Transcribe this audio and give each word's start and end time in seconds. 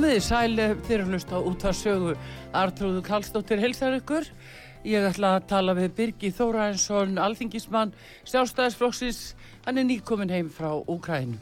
Komiði 0.00 0.20
sæli 0.24 0.66
fyrir 0.86 1.02
að 1.04 1.10
hlusta 1.12 1.38
út 1.44 1.64
að 1.68 1.74
sögu 1.76 2.12
Artrúðu 2.56 3.02
Kallstóttir 3.04 3.60
helsar 3.60 3.98
ykkur. 3.98 4.24
Ég 4.88 5.04
ætla 5.10 5.34
að 5.36 5.44
tala 5.50 5.74
við 5.76 5.90
Birgi 5.98 6.30
Þóraensson, 6.32 7.18
alþingismann, 7.20 7.92
sjálfstæðisflokksins. 8.30 9.18
Hann 9.66 9.82
er 9.82 9.84
nýkomin 9.90 10.32
heim 10.32 10.48
frá 10.48 10.70
Úkræn. 10.88 11.36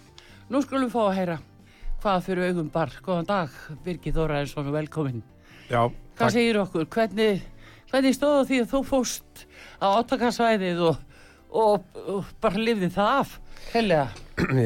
Nú 0.50 0.64
skulum 0.66 0.88
við 0.88 0.96
fá 0.96 1.04
að 1.04 1.14
heyra 1.20 1.38
hvað 2.02 2.26
fyrir 2.26 2.50
augum 2.50 2.74
bar. 2.74 2.98
Góðan 3.06 3.30
dag, 3.30 3.54
Birgi 3.86 4.16
Þóraensson 4.18 4.66
og 4.66 4.74
velkomin. 4.80 5.22
Já, 5.70 5.84
Hvað 5.86 6.18
takk. 6.18 6.36
segir 6.40 6.62
okkur? 6.66 6.90
Hvernig, 6.98 7.48
hvernig 7.94 8.18
stóðu 8.18 8.44
því 8.50 8.62
að 8.64 8.70
þú 8.74 8.84
fóst 8.90 9.48
á 9.78 9.86
átakarsvæðið 10.02 10.86
og, 10.90 11.02
og, 11.54 11.98
og 12.10 12.36
bara 12.42 12.66
lifði 12.66 12.90
það 12.98 13.22
af? 13.22 13.40
Hellega. 13.70 14.10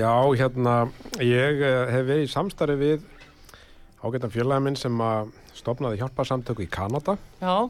Já, 0.01 0.15
hérna, 0.41 0.83
ég 1.21 1.61
eh, 1.61 1.83
hef 1.93 2.07
verið 2.09 2.31
í 2.31 2.37
samstarfi 2.41 2.81
við 2.87 3.11
ágættan 4.03 4.33
félagin 4.35 4.67
minn 4.67 4.79
sem 4.79 5.03
að 5.05 5.33
stopnaði 5.55 6.01
hjálparsamtöku 6.01 6.65
í 6.65 6.71
Kanada 6.71 7.17
Já, 7.41 7.69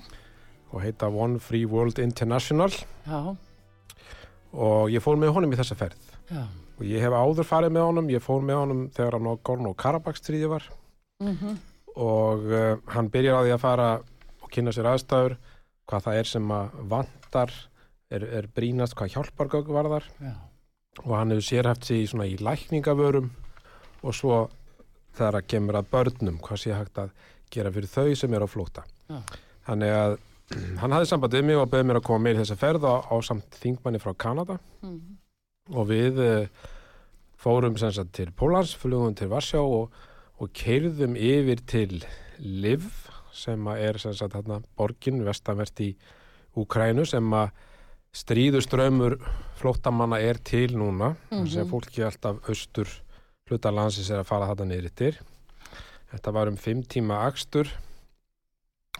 og 0.73 0.79
heita 0.81 1.11
One 1.13 1.41
Free 1.43 1.69
World 1.69 2.01
International 2.01 2.71
já, 2.73 3.37
og 4.53 4.93
ég 4.93 5.05
fór 5.05 5.19
með 5.21 5.35
honum 5.37 5.53
í 5.53 5.59
þessa 5.61 5.77
ferð. 5.79 6.09
já. 6.33 6.45
Og 6.81 6.87
ég 6.89 7.05
hef 7.05 7.13
áður 7.15 7.47
farið 7.47 7.75
með 7.77 7.85
honum, 7.89 8.09
ég 8.11 8.25
fór 8.25 8.41
með 8.43 8.63
honum 8.63 8.87
þegar 8.97 9.19
að 9.19 9.27
Nogorno 9.27 9.75
Karabakh 9.77 10.19
stríði 10.21 10.49
var 10.53 10.71
Mm 11.23 11.59
og 11.93 12.47
uh, 12.49 12.79
hann 12.89 13.11
byrjar 13.13 13.37
á 13.37 13.45
því 13.45 13.51
að 13.53 13.61
fara 13.61 13.89
og 14.41 14.49
kynna 14.49 14.73
sér 14.73 14.87
aðstæður, 14.89 15.35
hvað 15.85 16.07
það 16.07 16.21
er 16.23 16.31
sem 16.31 16.55
að 16.57 16.79
vantar, 16.89 17.53
er, 18.09 18.25
er 18.41 18.49
brínast, 18.49 18.97
hvað 18.97 19.13
hjálpargögg 19.13 19.69
varðar 19.69 20.07
já. 20.17 20.33
og 21.05 21.13
hann 21.13 21.35
hefur 21.35 21.45
sérhæft 21.45 21.85
sig 21.85 22.07
í 22.07 22.33
í 22.33 22.39
lækningavörum 22.41 23.29
og 24.03 24.17
svo 24.17 24.39
þegar 25.17 25.39
að 25.41 25.47
kemur 25.53 25.79
að 25.81 25.89
börnum 25.93 26.39
hvað 26.43 26.61
sé 26.63 26.75
hægt 26.75 26.99
að 26.99 27.11
gera 27.53 27.73
fyrir 27.73 27.91
þau 27.93 28.15
sem 28.17 28.35
er 28.35 28.45
á 28.45 28.49
flóta. 28.49 28.85
Já. 29.09 29.19
Þannig 29.69 29.95
að 29.97 30.19
hann 30.83 30.93
hafði 30.93 31.09
samband 31.13 31.35
við 31.37 31.45
mig 31.49 31.57
og 31.61 31.71
bauð 31.73 31.85
mér 31.89 32.01
að 32.01 32.07
koma 32.09 32.25
með 32.27 32.35
í 32.37 32.41
þessa 32.43 32.57
ferð 32.61 32.85
á, 32.89 32.95
á 33.09 33.17
samt 33.25 33.59
þingmanni 33.63 34.01
frá 34.03 34.13
Kanada 34.15 34.59
Mm 34.83 35.19
og 35.73 35.87
við 35.87 36.17
uh, 36.19 36.47
fórum 37.39 37.77
sem 37.79 37.93
sagt 37.95 38.11
til 38.19 38.33
Pólans, 38.35 38.73
flugum 38.75 39.15
til 39.15 39.29
Varsjá 39.31 39.61
og, 39.63 39.93
og 40.43 40.51
keirðum 40.59 41.15
yfir 41.15 41.63
til 41.71 42.01
Liv 42.43 42.89
sem 43.33 43.63
að 43.71 43.85
er 43.87 43.99
sem 44.03 44.17
sagt 44.19 44.35
hérna 44.35 44.59
borgin 44.77 45.23
vestanvert 45.25 45.79
í 45.87 45.93
Úkrænu 46.59 47.07
sem 47.07 47.31
að 47.39 47.53
stríðuströmmur 48.19 49.17
flóttamanna 49.61 50.19
er 50.21 50.43
til 50.45 50.75
núna 50.75 51.13
mm 51.31 51.39
Mhm. 51.39 51.47
sem 51.55 51.71
fólki 51.71 52.03
alltaf 52.05 52.43
austur 52.51 52.89
hluta 53.51 53.73
landsins 53.75 54.11
er 54.13 54.23
að 54.23 54.29
fara 54.29 54.51
þetta 54.51 54.67
niður 54.69 54.91
yttir 54.91 55.19
þetta 56.13 56.35
var 56.37 56.51
um 56.51 56.59
fimm 56.61 56.83
tíma 56.85 57.23
akstur 57.27 57.71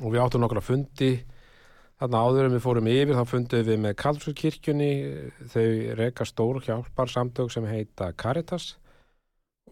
og 0.01 0.09
við 0.15 0.23
áttum 0.23 0.43
nokkra 0.43 0.63
fundi. 0.65 1.13
Þarna 2.01 2.23
áður 2.27 2.47
en 2.49 2.55
við 2.57 2.63
fórum 2.65 2.89
yfir 2.91 3.19
þá 3.19 3.25
fundum 3.31 3.67
við 3.69 3.83
með 3.85 3.99
Karlsfjörkirkjunni 4.01 4.93
þau 5.53 5.67
reka 6.01 6.27
stór 6.27 6.63
hjálpar 6.65 7.13
samtök 7.13 7.53
sem 7.55 7.69
heita 7.69 8.09
Caritas 8.19 8.73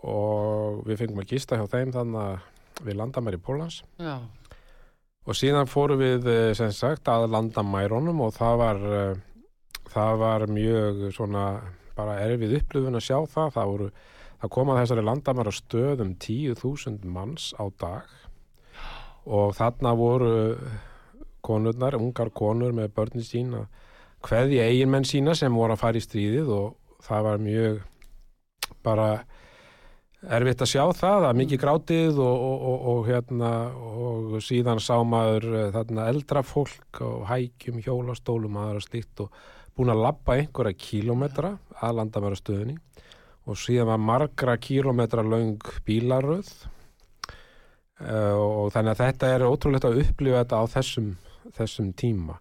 og 0.06 0.84
við 0.86 1.00
fengum 1.00 1.24
að 1.24 1.32
gista 1.32 1.58
hjá 1.58 1.64
þeim 1.72 1.94
þannig 1.96 2.20
að 2.22 2.84
við 2.86 2.96
landamæri 3.00 3.40
í 3.40 3.42
Pólans 3.44 3.80
Já, 4.00 4.14
og 5.26 5.36
síðan 5.36 5.68
fórum 5.68 6.00
við 6.00 6.28
eh, 6.30 6.52
sem 6.56 6.70
sagt 6.72 7.10
að 7.10 7.26
landamærunum 7.34 8.22
og 8.24 8.30
það 8.36 8.54
var 8.62 8.86
eh, 9.00 9.18
það 9.90 10.22
var 10.22 10.46
mjög 10.54 11.02
svona 11.16 11.44
bara 11.96 12.18
erfið 12.24 12.56
upplifun 12.60 12.98
að 12.98 13.06
sjá 13.06 13.18
það. 13.28 13.52
Það 13.56 13.70
voru, 13.72 13.88
það 14.40 14.52
koma 14.56 14.78
þessari 14.78 15.04
landamæra 15.04 15.52
stöðum 15.54 16.14
10.000 16.22 17.04
manns 17.04 17.50
á 17.60 17.64
dag. 17.80 18.08
Og 19.28 19.52
þarna 19.58 19.92
voru 19.98 20.32
konurnar, 21.44 21.96
ungar 21.98 22.32
konur 22.32 22.72
með 22.76 22.94
börnin 22.96 23.26
sín 23.26 23.52
að 23.56 23.68
hverði 24.26 24.60
eiginmenn 24.60 25.06
sína 25.08 25.34
sem 25.36 25.54
voru 25.54 25.76
að 25.76 25.82
fara 25.82 26.00
í 26.00 26.04
stríðið 26.04 26.50
og 26.52 26.98
það 27.04 27.26
var 27.26 27.44
mjög 27.44 27.78
bara 28.84 29.06
erfitt 30.20 30.60
að 30.60 30.72
sjá 30.74 30.82
það, 30.92 31.26
að 31.30 31.38
mikið 31.40 31.60
grátið 31.62 32.18
og, 32.20 32.42
og, 32.48 32.64
og, 32.70 32.82
og 32.92 33.06
hérna 33.08 33.52
og 33.72 34.34
síðan 34.44 34.82
sá 34.84 34.98
maður 35.00 35.46
eh, 35.54 35.70
þarna 35.72 36.08
eldra 36.12 36.42
fólk 36.44 37.00
og 37.06 37.24
hækjum, 37.30 37.80
hjólastólum 37.86 38.58
aðra 38.60 38.84
slíkt 38.84 39.24
og 39.24 39.32
búin 39.76 39.92
að 39.94 40.04
labba 40.04 40.36
einhverja 40.36 40.76
kílómetra 40.76 41.54
að 41.80 41.96
landamæra 42.02 42.36
stöðinni 42.36 42.76
og 43.48 43.56
síðan 43.56 43.86
var 43.92 43.98
margra 44.04 44.56
kílómetra 44.60 45.22
löng 45.24 45.56
bílaröð 45.86 46.50
uh, 48.04 48.36
og 48.36 48.70
þannig 48.74 48.94
að 48.94 49.02
þetta 49.06 49.32
er 49.34 49.46
ótrúlegt 49.48 49.88
að 49.88 50.00
upplifa 50.04 50.42
þetta 50.44 50.60
á 50.60 50.64
þessum, 50.76 51.10
þessum 51.56 51.92
tíma 51.98 52.38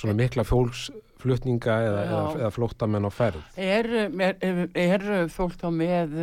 svona 0.00 0.14
mikla 0.16 0.44
fólksflutninga 0.48 1.76
eða, 1.84 2.00
Já. 2.00 2.08
eða, 2.08 2.24
eða 2.40 2.50
flóttamenn 2.56 3.08
á 3.08 3.12
ferð 3.12 3.60
er, 3.60 3.90
er, 4.08 4.66
er, 4.74 5.06
fólk 5.28 5.58
þá 5.60 5.68
með 5.76 6.18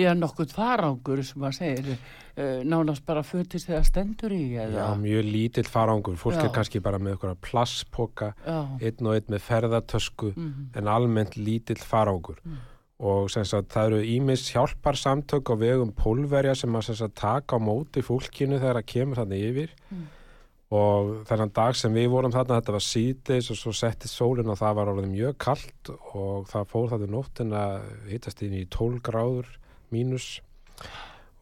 er 0.00 0.14
nokkuð 0.16 0.54
farangur 0.56 1.20
sem 1.26 1.42
maður 1.42 1.58
segir 1.58 1.90
eh, 1.92 2.62
nánast 2.64 3.04
bara 3.04 3.20
fötist 3.26 3.68
þegar 3.68 3.84
stendur 3.84 4.32
í 4.32 4.54
Já, 4.54 4.62
eða 4.70 4.86
mjög 5.02 5.26
lítill 5.28 5.66
farangur, 5.68 6.16
fólk 6.16 6.38
Já. 6.38 6.46
er 6.46 6.54
kannski 6.54 6.80
bara 6.80 6.96
með 7.02 7.18
eitthvað 7.18 7.36
plasspoka, 7.44 8.30
Já. 8.46 8.56
einn 8.80 9.10
og 9.10 9.18
einn 9.18 9.28
með 9.34 9.44
ferðartösku 9.50 10.30
Mhm. 10.32 10.70
en 10.80 10.88
almennt 10.88 11.36
lítill 11.36 11.76
farangur 11.84 12.40
Mm. 12.40 12.56
Og 13.00 13.30
sagt 13.32 13.72
það 13.72 13.86
eru 13.86 14.00
ímis 14.14 14.46
hjálpar 14.52 14.98
samtök 15.00 15.52
á 15.52 15.54
vegum 15.56 15.92
pólverja 15.96 16.54
sem 16.58 16.74
að 16.76 16.90
sagt 16.92 17.16
taka 17.16 17.56
á 17.56 17.60
móti 17.60 18.02
fólkinu 18.04 18.58
þegar 18.60 18.80
það 18.80 18.90
kemur 18.94 19.22
þarna 19.22 19.44
yfir 19.48 19.76
Mm. 19.90 20.06
og 20.70 21.08
þennan 21.26 21.50
dag 21.50 21.74
sem 21.74 21.94
við 21.94 22.10
vorum 22.12 22.30
þarna 22.30 22.60
þetta 22.60 22.74
var 22.76 22.84
síðdeis 22.86 23.48
og 23.50 23.58
svo 23.58 23.72
setti 23.74 24.06
sólinn 24.06 24.52
og 24.52 24.58
það 24.60 24.76
var 24.78 24.90
orðið 24.92 25.08
mjög 25.10 25.38
kallt 25.42 25.90
og 26.14 26.46
það 26.46 26.68
fór 26.70 26.90
þetta 26.92 27.08
nóttin 27.10 27.56
að 27.58 27.88
hittast 28.12 28.42
inn 28.46 28.54
í 28.54 28.66
12 28.70 29.00
gráður 29.08 29.48
mínus 29.90 30.28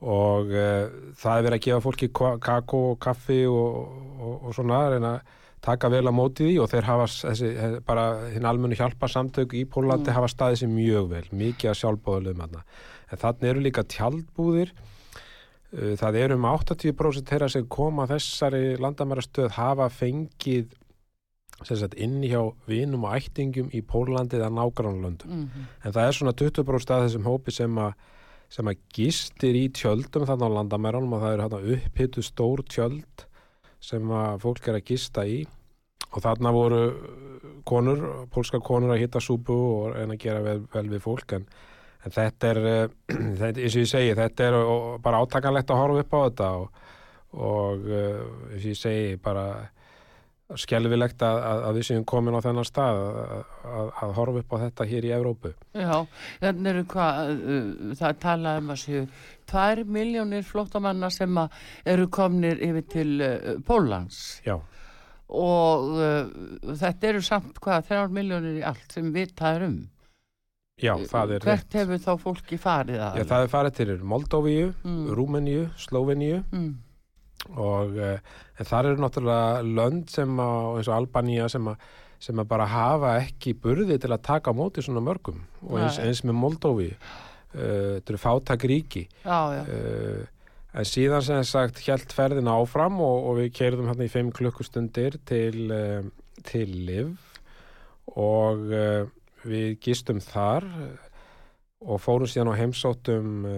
og 0.01 0.55
uh, 0.55 0.87
það 1.19 1.35
er 1.35 1.45
verið 1.45 1.59
að 1.59 1.67
gefa 1.67 1.85
fólki 1.85 2.09
kakó 2.15 2.81
og 2.93 2.99
kaffi 3.03 3.43
og, 3.51 3.93
og, 4.17 4.35
og 4.49 4.57
svona 4.57 4.87
reyna 4.95 5.13
að 5.19 5.37
taka 5.61 5.89
vel 5.91 6.05
á 6.07 6.13
móti 6.15 6.47
því 6.49 6.61
og 6.63 6.69
þeir 6.71 6.83
hafa 6.89 7.07
þessi, 7.07 7.49
he- 7.59 7.81
bara 7.81 8.31
hinn 8.31 8.45
almennu 8.47 8.77
hjálpa 8.77 9.09
samtök 9.09 9.53
í 9.55 9.65
Pólandi 9.67 10.11
Mm. 10.11 10.15
hafa 10.15 10.29
staðið 10.29 10.61
sér 10.63 10.71
mjög 10.75 11.09
vel, 11.11 11.25
mikið 11.33 11.71
að 11.71 11.79
sjálfbóðulegum 11.81 12.43
þarna. 12.45 12.63
En 13.13 13.19
þannig 13.19 13.51
eru 13.51 13.61
líka 13.61 13.85
tjaldbúðir 13.85 14.71
Uh, 15.71 15.97
Það 16.01 16.15
eru 16.17 16.35
um 16.39 16.45
80% 16.49 17.29
þeirra 17.29 17.51
sem 17.53 17.67
koma 17.69 18.07
að 18.07 18.15
þessari 18.15 18.79
landamærastöð 18.81 19.51
hafa 19.51 19.91
fengið 19.93 20.71
sagt, 21.63 21.93
inn 22.01 22.23
hjá 22.23 22.41
vinum 22.67 23.05
og 23.05 23.13
ættingum 23.19 23.69
í 23.77 23.83
Pólandi 23.85 24.39
eða 24.39 24.49
nágrannlöndum. 24.49 25.29
Mhm. 25.29 25.67
En 25.85 25.93
það 25.93 26.09
er 26.09 26.13
svona 26.17 26.33
20% 26.33 26.91
af 26.91 27.03
þessum 27.05 27.25
hópi 27.29 27.53
sem 27.53 27.75
að 27.77 27.93
sem 28.49 28.65
að 28.65 28.79
gistir 28.97 29.53
í 29.55 29.69
tjöldum 29.69 30.25
þarna 30.25 30.49
á 30.49 30.57
landamærunum 30.57 31.13
og 31.13 31.21
það 31.21 31.33
eru 31.35 31.43
hérna 31.45 31.77
upphittu 31.77 32.23
stór 32.25 32.65
tjöld 32.65 33.27
sem 33.81 34.11
að 34.11 34.43
fólk 34.43 34.69
er 34.69 34.79
að 34.81 34.91
gista 34.91 35.25
í. 35.27 35.43
Og 36.09 36.23
þarna 36.25 36.53
voru 36.57 36.83
konur, 37.69 38.05
pólskar 38.33 38.63
konur 38.65 38.95
að 38.95 39.03
hitta 39.03 39.21
súpu 39.21 39.55
og 39.55 39.97
reyna 39.97 40.17
að 40.17 40.23
gera 40.23 40.45
vel, 40.45 40.61
vel 40.73 40.87
við 40.89 41.03
fólk. 41.05 41.35
En, 41.37 41.49
en 42.07 42.15
þetta 42.15 42.53
er 42.53 42.61
uh, 42.63 42.85
þetta, 43.43 43.55
eins 43.55 43.75
og 43.77 43.83
ég 43.85 43.91
segi, 43.93 44.15
þetta 44.19 44.47
er 44.49 44.59
bara 45.05 45.23
átakanlegt 45.25 45.75
að 45.75 45.83
horfa 45.83 46.05
upp 46.05 46.17
á 46.17 46.21
þetta. 46.29 46.53
Og, 46.63 46.87
og 47.49 47.91
uh, 47.91 48.23
eins 48.53 48.63
og 48.63 48.71
ég 48.73 48.81
segi 48.81 49.19
bara 49.23 49.49
skelvilegt 50.57 51.21
að, 51.23 51.39
að, 51.45 51.59
að 51.69 51.75
við 51.77 51.85
séum 51.91 52.05
komin 52.09 52.37
á 52.39 52.41
þennan 52.41 52.65
stað 52.65 53.01
að, 53.03 53.43
að, 53.69 53.91
að 54.07 54.13
horfa 54.17 54.41
upp 54.43 54.55
á 54.55 54.57
þetta 54.63 54.87
hér 54.89 55.05
í 55.05 55.13
Evrópu 55.19 55.51
Já, 55.77 55.99
þannig 56.41 56.71
eru 56.73 56.85
hvað, 56.95 57.19
uh, 57.35 57.67
það 58.01 58.09
er 58.09 58.19
talað 58.23 58.63
um 58.63 58.73
að 58.73 58.81
séu 58.85 59.03
tvær 59.53 59.83
miljónir 59.99 60.47
flóttamanna 60.49 61.11
sem 61.13 61.43
eru 61.85 62.09
komnir 62.09 62.63
yfir 62.65 62.87
til 62.97 63.13
uh, 63.21 63.53
Pólans 63.69 64.23
Já, 64.47 64.57
og 65.29 65.93
uh, 66.01 66.33
þetta 66.81 67.11
eru 67.13 67.23
samt 67.29 67.61
hvað, 67.61 67.85
þrjár 67.91 68.13
miljónir 68.17 68.59
í 68.63 68.67
allt 68.73 68.97
sem 68.97 69.13
vitað 69.13 69.59
er 69.61 69.67
um. 69.69 69.79
já, 70.81 70.95
það 71.13 71.37
er 71.37 71.45
Hvert 71.51 71.75
hefur 71.83 72.01
þá 72.07 72.13
fólki 72.25 72.57
farið 72.63 73.01
að? 73.05 73.21
Já, 73.21 73.25
það 73.35 73.45
er 73.45 73.53
farið 73.59 73.79
til 73.83 73.97
Moldóvíu, 74.15 74.69
Mm. 74.87 75.09
Rúmeníu, 75.19 75.65
Slóveníu 75.77 76.41
Mm. 76.57 76.71
Og 77.47 77.97
uh, 77.97 78.19
en 78.59 78.69
þar 78.69 78.91
eru 78.91 79.03
náttúrulega 79.03 79.63
lönd 79.65 80.11
sem 80.13 80.41
að, 80.43 80.69
eins 80.79 80.91
og 80.91 80.97
Albanía 80.97 81.49
sem 81.53 81.71
að, 81.71 81.87
sem 82.23 82.41
að 82.43 82.49
bara 82.51 82.67
hafa 82.69 83.15
ekki 83.23 83.55
burði 83.63 83.99
til 84.03 84.11
að 84.11 84.25
taka 84.27 84.51
á 84.51 84.59
móti 84.59 84.83
svona 84.85 85.05
mörgum. 85.05 85.41
Og 85.69 85.79
eins, 85.79 86.01
eins 86.03 86.25
með 86.27 86.41
Moldóvíu 86.43 86.91
uh, 86.91 87.55
þetta 87.55 88.13
eru 88.13 88.21
fátak 88.23 88.67
ríki. 88.69 89.07
Já, 89.23 89.39
já, 89.55 89.63
uh, 89.65 90.53
en 90.79 90.89
síðan 90.89 91.25
sem 91.25 91.43
sagt 91.49 91.83
hjælt 91.87 92.13
ferðina 92.15 92.59
áfram 92.59 92.99
og, 93.01 93.31
og 93.31 93.39
við 93.41 93.53
keirðum 93.57 93.89
hérna 93.91 94.09
í 94.09 94.13
5 94.13 94.33
klukkustundir 94.37 95.17
til, 95.27 95.71
til 96.47 96.75
Liv 96.87 97.15
og 98.13 98.69
við 99.49 99.79
gistum 99.83 100.21
þar 100.23 100.67
og 101.81 102.03
fórum 102.05 102.29
síðan 102.29 102.53
á 102.53 102.61
heimsóttum 102.61 103.49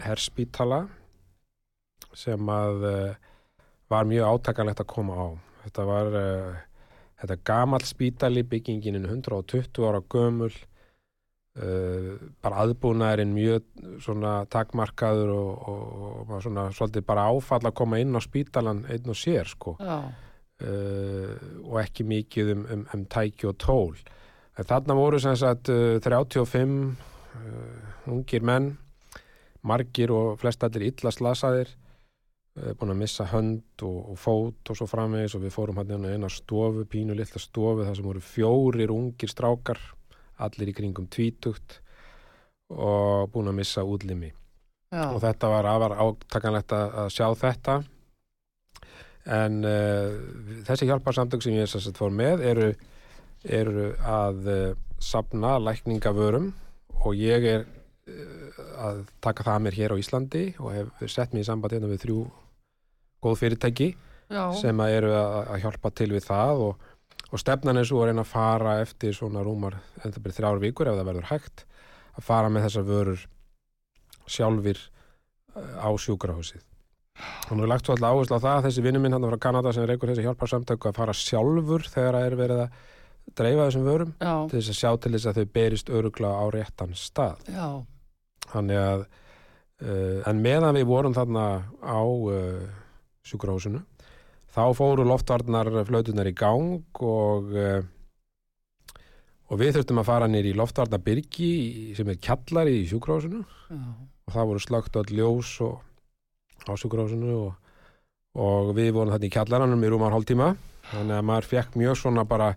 herspítala 0.00 0.86
sem 2.18 2.50
að 2.50 2.86
uh, 2.88 3.32
var 3.92 4.06
mjög 4.08 4.36
átakanlegt 4.36 4.82
að 4.84 4.92
koma 4.94 5.16
á. 5.18 5.28
Þetta 5.64 5.86
var 5.88 6.18
uh, 6.20 6.62
þetta 7.22 7.40
gamall 7.46 7.88
spítali 7.88 8.44
byggingin 8.46 9.00
er 9.00 9.08
120 9.10 9.88
ára 9.88 10.02
gömul 10.12 10.50
uh, 10.50 12.10
bara 12.44 12.64
aðbúnaðurinn 12.64 13.34
mjög 13.36 13.66
svona 14.04 14.36
takmarkaður 14.50 15.32
og, 15.34 15.72
og, 15.72 15.88
og 16.28 16.36
svona 16.44 16.68
svolítið 16.74 17.08
bara 17.08 17.28
áfall 17.32 17.64
að 17.64 17.76
koma 17.80 18.02
inn 18.02 18.14
á 18.16 18.20
spítalan 18.24 18.84
einn 18.90 19.10
og 19.10 19.18
sér 19.18 19.50
sko. 19.50 19.76
Já, 19.80 19.98
uh, 20.62 21.34
og 21.64 21.80
ekki 21.82 22.06
mikið 22.08 22.52
um, 22.54 22.66
um, 22.70 22.84
um 22.94 23.04
tæki 23.10 23.48
og 23.50 23.58
tól. 23.62 23.96
En 24.54 24.68
þarna 24.68 24.96
voru 24.98 25.18
sem 25.22 25.36
sagt 25.38 25.70
uh, 25.72 25.98
35 26.02 26.74
uh, 27.34 28.10
ungir 28.10 28.44
menn 28.44 28.74
margir 29.64 30.12
og 30.12 30.36
flest 30.42 30.64
allir 30.66 30.90
illa 30.90 31.12
slasaðir 31.14 31.72
búin 32.54 32.92
að 32.94 33.00
missa 33.00 33.26
hönd 33.32 33.82
og, 33.82 33.96
og 34.12 34.18
fót 34.20 34.70
og 34.70 34.78
svo 34.78 34.86
framvegis 34.86 35.34
og 35.34 35.42
við 35.42 35.54
fórum 35.56 35.80
hann 35.80 35.90
inn 35.90 36.06
á 36.06 36.14
eina 36.14 36.30
stofu, 36.30 36.84
pínu 36.86 37.16
litla 37.18 37.42
stofu 37.42 37.82
þar 37.82 37.98
sem 37.98 38.06
voru 38.06 38.22
fjórir 38.22 38.92
ungir 38.94 39.32
strákar 39.32 39.80
allir 40.42 40.70
í 40.70 40.76
kringum 40.76 41.08
tvítugt 41.10 41.80
og 42.70 43.30
búin 43.34 43.50
að 43.50 43.58
missa 43.58 43.84
útlimi. 43.86 44.30
Já, 44.94 45.10
og 45.10 45.20
þetta 45.22 45.50
var 45.50 45.68
afar 45.68 45.96
átakanlegt 45.98 46.74
að, 46.74 46.96
að 47.02 47.12
sjá 47.14 47.26
þetta. 47.40 47.76
En 49.34 49.60
uh, 49.66 50.16
þessi 50.68 50.88
hjálparsamtök 50.90 51.42
sem 51.42 51.56
ég 51.56 51.66
að 51.66 51.98
fór 51.98 52.14
með 52.14 52.44
eru, 52.44 52.68
eru 53.42 53.88
að 53.98 54.50
uh, 54.52 54.58
sapna 55.02 55.56
lækningavörum 55.62 56.52
og 57.02 57.18
ég 57.18 57.46
er 57.48 57.64
uh, 57.64 58.62
að 58.84 59.04
taka 59.24 59.46
það 59.46 59.54
að 59.56 59.66
mér 59.66 59.78
hér 59.80 59.96
á 59.96 60.00
Íslandi 60.00 60.44
og 60.60 60.74
hef 60.76 61.12
sett 61.12 61.34
mér 61.34 61.46
í 61.46 61.48
samband 61.48 61.74
hérna 61.74 61.90
við 61.90 62.04
þrjú 62.04 62.20
góð 63.24 63.38
fyrirtæki 63.42 63.88
já, 64.30 64.42
sem 64.60 64.82
að 64.84 64.96
eru 64.98 65.14
að, 65.18 65.54
hjálpa 65.64 65.92
til 65.96 66.10
við 66.12 66.26
það 66.28 66.64
og, 66.68 66.90
og 67.30 67.42
stefnan 67.42 67.80
er 67.80 67.88
svo 67.88 68.02
að 68.02 68.10
reyna 68.10 68.24
að 68.24 68.32
fara 68.32 68.76
eftir 68.82 69.16
svona 69.16 69.44
rúmar 69.44 69.78
en 70.02 70.10
það 70.12 70.20
byrja 70.26 70.38
þrjár 70.40 70.62
vikur 70.62 70.90
ef 70.90 70.98
það 70.98 71.10
verður 71.10 71.30
hægt 71.32 71.64
að 72.14 72.28
fara 72.28 72.52
með 72.52 72.68
þessar 72.68 72.86
vörur 72.88 73.24
sjálfir 74.30 74.80
uh, 74.80 75.74
á 75.84 75.88
sjúkrahúsið. 76.00 76.62
Og 77.50 77.54
nú 77.54 77.64
er 77.64 77.70
lagt 77.70 77.86
svo 77.86 77.94
alltaf 77.94 78.10
áherslu 78.10 78.38
á 78.38 78.44
það 78.44 78.56
að 78.56 78.66
þessi 78.68 78.84
vinnu 78.84 79.00
minn 79.02 79.14
hann 79.14 79.26
frá 79.28 79.38
Kanada 79.42 79.72
sem 79.74 79.86
reykur 79.86 80.10
þessi 80.10 80.24
hjálparsamtöku 80.26 80.90
að 80.90 80.98
fara 80.98 81.14
sjálfur 81.14 81.86
þegar 81.86 82.18
það 82.18 82.28
er 82.28 82.38
verið 82.40 82.62
að 82.64 82.78
dreifa 83.38 83.66
þessum 83.68 83.84
vörum 83.86 84.14
já, 84.18 84.32
til 84.50 84.58
þess 84.58 84.72
að 84.72 84.78
sjá 84.80 84.90
til 85.00 85.12
þess 85.14 85.28
að 85.30 85.38
þau 85.38 85.52
berist 85.58 85.92
örugla 85.94 86.32
á 86.34 86.44
réttan 86.54 86.96
stað. 86.98 87.44
Já, 87.54 87.68
Þannig 88.54 88.80
að 88.80 89.04
uh, 89.04 90.18
en 90.30 90.42
meðan 90.44 90.78
við 90.78 90.88
vorum 90.90 91.14
þarna 91.16 91.44
á 91.80 92.02
uh, 92.02 92.64
sjúkrahúsinu. 93.28 93.82
Þá 94.54 94.64
fóru 94.78 95.06
loftvarnar 95.08 95.70
flautunar 95.88 96.28
í 96.30 96.34
gang 96.38 97.02
og 97.02 97.50
uh, 97.58 97.82
og 99.52 99.60
við 99.60 99.76
þurftum 99.76 100.00
að 100.00 100.08
fara 100.08 100.28
nýr 100.30 100.48
í 100.50 100.56
loftvarnabyrgi 100.58 101.50
sem 101.96 102.10
er 102.10 102.20
kjallari 102.22 102.78
í 102.80 102.86
sjúkrahúsinu. 102.90 103.42
Já, 103.70 103.82
og 104.24 104.36
það 104.36 104.48
voru 104.50 104.62
slögt 104.62 104.96
öll 105.00 105.10
ljós 105.18 105.50
og, 105.64 105.82
á 106.64 106.72
sjúkrahúsinu 106.80 107.34
og, 107.36 107.50
og 108.40 108.72
við 108.76 108.94
vorum 108.96 109.12
þarna 109.14 109.28
í 109.28 109.34
kjallaranum 109.34 109.84
í 109.84 109.90
rúmar 109.92 110.14
hálftíma. 110.16 110.54
Þannig 110.92 111.18
að 111.18 111.28
maður 111.28 111.50
fekk 111.52 111.76
mjög 111.80 112.00
svona 112.00 112.24
bara 112.28 112.54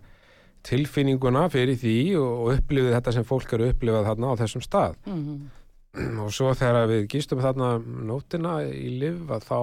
tilfinninguna 0.68 1.46
fyrir 1.52 1.78
því 1.80 1.98
og, 2.20 2.48
upplifið 2.56 2.96
þetta 2.96 3.14
sem 3.14 3.28
fólk 3.28 3.54
eru 3.56 3.70
upplifað 3.72 4.08
þarna 4.10 4.32
á 4.32 4.40
þessum 4.42 4.64
stað. 4.64 4.98
Mhm, 5.08 5.38
og 6.24 6.34
svo 6.34 6.50
þegar 6.56 6.90
við 6.90 7.06
gistum 7.12 7.44
þarna 7.44 7.76
nótina 7.78 8.58
í 8.66 8.96
liv 9.00 9.30
að 9.32 9.46
þá 9.48 9.60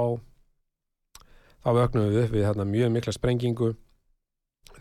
þá 1.66 1.72
vögnum 1.74 2.12
við 2.12 2.22
upp 2.22 2.36
við 2.36 2.46
þarna 2.46 2.68
mjög 2.70 2.92
mikla 2.94 3.14
sprengingu 3.16 3.72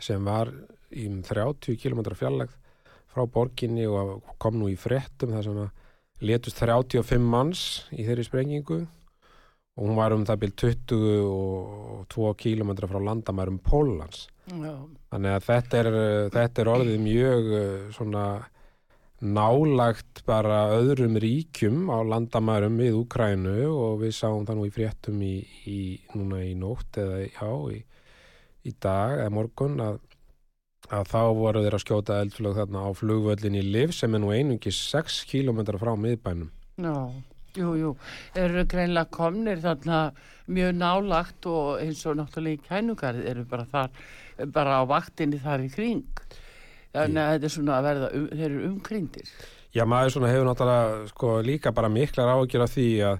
sem 0.04 0.26
var 0.26 0.50
í 0.92 1.06
um 1.08 1.22
30 1.24 1.78
km 1.80 2.02
fjarlægð 2.12 2.58
frá 3.14 3.24
borginni 3.30 3.86
og 3.88 4.26
kom 4.42 4.58
nú 4.58 4.68
í 4.68 4.76
fréttum 4.76 5.32
þar 5.32 5.46
sem 5.46 5.62
að 5.62 6.28
letust 6.28 6.60
35 6.60 7.24
manns 7.24 7.62
í 7.94 8.04
þeirri 8.04 8.26
sprengingu. 8.26 8.84
Og 9.74 9.88
hún 9.88 9.96
var 9.98 10.14
um 10.14 10.22
það 10.26 10.42
byrj 10.44 10.52
22 10.62 12.34
km 12.38 12.70
frá 12.86 13.00
landamærum 13.02 13.56
Pólans 13.58 14.28
já, 14.46 14.74
Þannig 15.10 15.32
að 15.32 15.46
þetta 15.48 15.80
er, 15.80 15.96
þetta 16.30 16.62
er 16.62 16.70
orðið 16.70 17.00
mjög 17.02 17.48
uh, 17.50 17.64
svona 17.96 18.24
nálagt 19.24 20.22
bara 20.28 20.68
öðrum 20.76 21.16
ríkjum 21.20 21.88
á 21.88 22.04
landamærum 22.04 22.76
við 22.80 22.98
Úkrænu 23.00 23.56
og 23.72 24.02
við 24.02 24.12
sáum 24.18 24.44
það 24.44 24.58
nú 24.58 24.66
í 24.68 24.72
fréttum 24.74 25.22
í, 25.24 25.34
í 25.64 25.78
núna 26.14 26.42
í 26.44 26.52
nótt 26.58 26.98
eða 27.00 27.22
já, 27.24 27.48
í, 27.72 27.80
í 28.68 28.74
dag 28.84 29.22
eða 29.22 29.34
morgun 29.34 29.80
að, 29.80 29.98
að 30.90 31.08
þá 31.12 31.22
voru 31.40 31.64
þeir 31.64 31.78
að 31.78 31.84
skjóta 31.86 32.20
eldflög 32.20 32.58
þarna 32.60 32.84
á 32.84 32.90
flugvöllin 33.00 33.60
í 33.60 33.64
Liv 33.64 33.96
sem 33.96 34.14
er 34.14 34.24
nú 34.24 34.34
einungi 34.34 34.74
6 34.76 35.24
km 35.32 35.64
frá 35.80 35.94
miðbænum. 35.96 36.52
já, 36.76 36.96
jú, 37.56 37.74
jú, 37.80 37.96
eru 38.36 38.68
greinlega 38.68 39.08
komnir 39.08 39.64
þarna 39.64 40.04
mjög 40.52 40.76
nálagt 40.76 41.46
og 41.48 41.80
eins 41.80 42.04
og 42.04 42.20
náttúrulega 42.20 42.60
í 42.60 42.64
kænugarð 42.68 43.28
eru 43.32 43.48
bara 43.48 43.64
þar, 43.72 44.00
bara 44.52 44.80
á 44.80 44.82
vaktinni 44.84 45.40
þar 45.40 45.64
í 45.64 45.70
kring. 45.72 46.04
Þannig 46.94 47.22
að 47.22 47.32
þetta 47.34 47.48
er 47.48 47.54
svona 47.56 47.76
að 47.76 47.86
verða, 47.88 48.10
um, 48.16 48.26
þeir 48.32 48.48
eru 48.48 48.66
umkringdir. 48.70 49.30
Já, 49.74 49.82
maður 49.90 50.12
svona 50.14 50.30
hefur 50.30 50.46
náttúrulega 50.46 51.06
sko 51.10 51.30
líka 51.42 51.72
bara 51.74 51.90
miklar 51.90 52.34
ágjör 52.36 52.66
af 52.66 52.74
því 52.74 52.88
að 53.08 53.16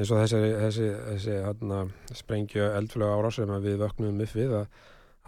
eins 0.00 0.12
og 0.14 0.22
þessi, 0.22 0.38
þessi, 0.62 0.86
þessi 1.10 1.34
hérna, 1.44 1.80
sprengju 2.16 2.70
eldflög 2.78 3.12
ára 3.12 3.32
sem 3.36 3.50
við 3.60 3.82
vöknum 3.82 4.22
upp 4.24 4.36
við 4.38 4.54
að, 4.62 4.78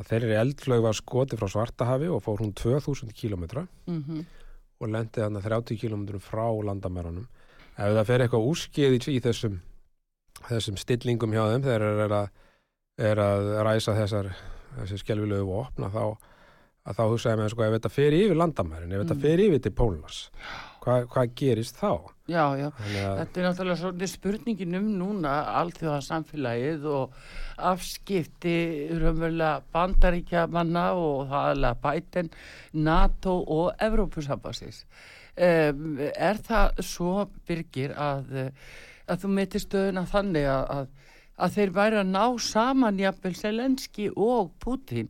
að 0.01 0.13
þeirri 0.13 0.39
eldflög 0.41 0.87
var 0.87 0.97
skoti 0.97 1.37
frá 1.37 1.51
Svartahafi 1.53 2.09
og 2.09 2.23
fór 2.25 2.41
hún 2.41 2.55
2000 2.57 3.13
kilometra 3.17 3.67
Mm 3.87 4.25
og 4.83 4.91
lendi 4.91 5.23
þarna 5.23 5.43
30 5.43 5.79
kilometrum 5.79 6.23
frá 6.23 6.47
landamæranum. 6.67 7.29
Ef 7.73 7.95
það 7.97 8.09
fer 8.09 8.25
eitthvað 8.25 8.49
úskeið 8.51 8.97
í 9.13 9.19
þessum, 9.23 9.61
þessum 10.49 10.79
stillingum 10.81 11.35
hjá 11.37 11.45
þeim 11.53 11.67
þegar 11.67 11.85
er 12.07 12.15
að, 12.17 12.33
er 13.11 13.23
að 13.23 13.51
ræsa 13.69 13.95
þessar, 13.97 14.33
skelvilegu 14.91 15.47
og 15.47 15.69
opna 15.69 15.91
þá 15.93 16.05
að 16.87 16.97
þá 16.99 17.03
hugsaði 17.13 17.39
með 17.43 17.51
sko 17.55 17.63
ef 17.69 17.75
þetta 17.77 17.91
fer 17.95 18.17
yfir 18.19 18.39
landamærin, 18.41 18.93
ef 18.93 19.05
þetta 19.05 19.15
Mm. 19.17 19.23
fer 19.23 19.39
yfir 19.47 19.61
til 19.63 19.73
Pólans 19.79 20.17
hvað, 20.83 21.05
hvað 21.13 21.35
gerist 21.39 21.77
þá? 21.79 21.91
Já, 22.27 22.45
já. 22.59 22.69
Að, 22.71 23.19
Þetta 23.21 23.41
er 23.41 23.45
náttúrulega 23.47 23.79
svolítið 23.83 24.11
spurningin 24.11 24.75
um 24.79 24.89
núna 24.99 25.35
alþjóða 25.61 26.01
samfélagið 26.09 26.87
og 26.91 27.13
afskipti 27.73 28.55
raunverulega 28.99 29.63
bandaríkja 29.75 30.47
manna 30.51 30.89
og 30.99 31.29
það 31.31 31.49
aðlega 31.53 31.81
bæten 31.85 32.31
NATO 32.73 33.35
og 33.47 33.73
Evrópusambassins. 33.83 34.83
Um, 35.33 35.97
er 36.03 36.41
það 36.45 36.83
svo 36.85 37.13
byrgir 37.49 37.95
að, 37.97 38.35
að 39.09 39.23
þú 39.23 39.31
metir 39.39 39.63
stöðuna 39.65 40.03
þannig 40.11 40.49
að, 40.53 40.65
að, 40.75 40.91
að 41.47 41.55
þeir 41.57 41.73
væri 41.79 42.01
að 42.03 42.11
ná 42.13 42.25
saman 42.45 43.01
jafnvel 43.01 43.35
Selenski 43.39 44.11
og 44.13 44.51
Putin 44.61 45.09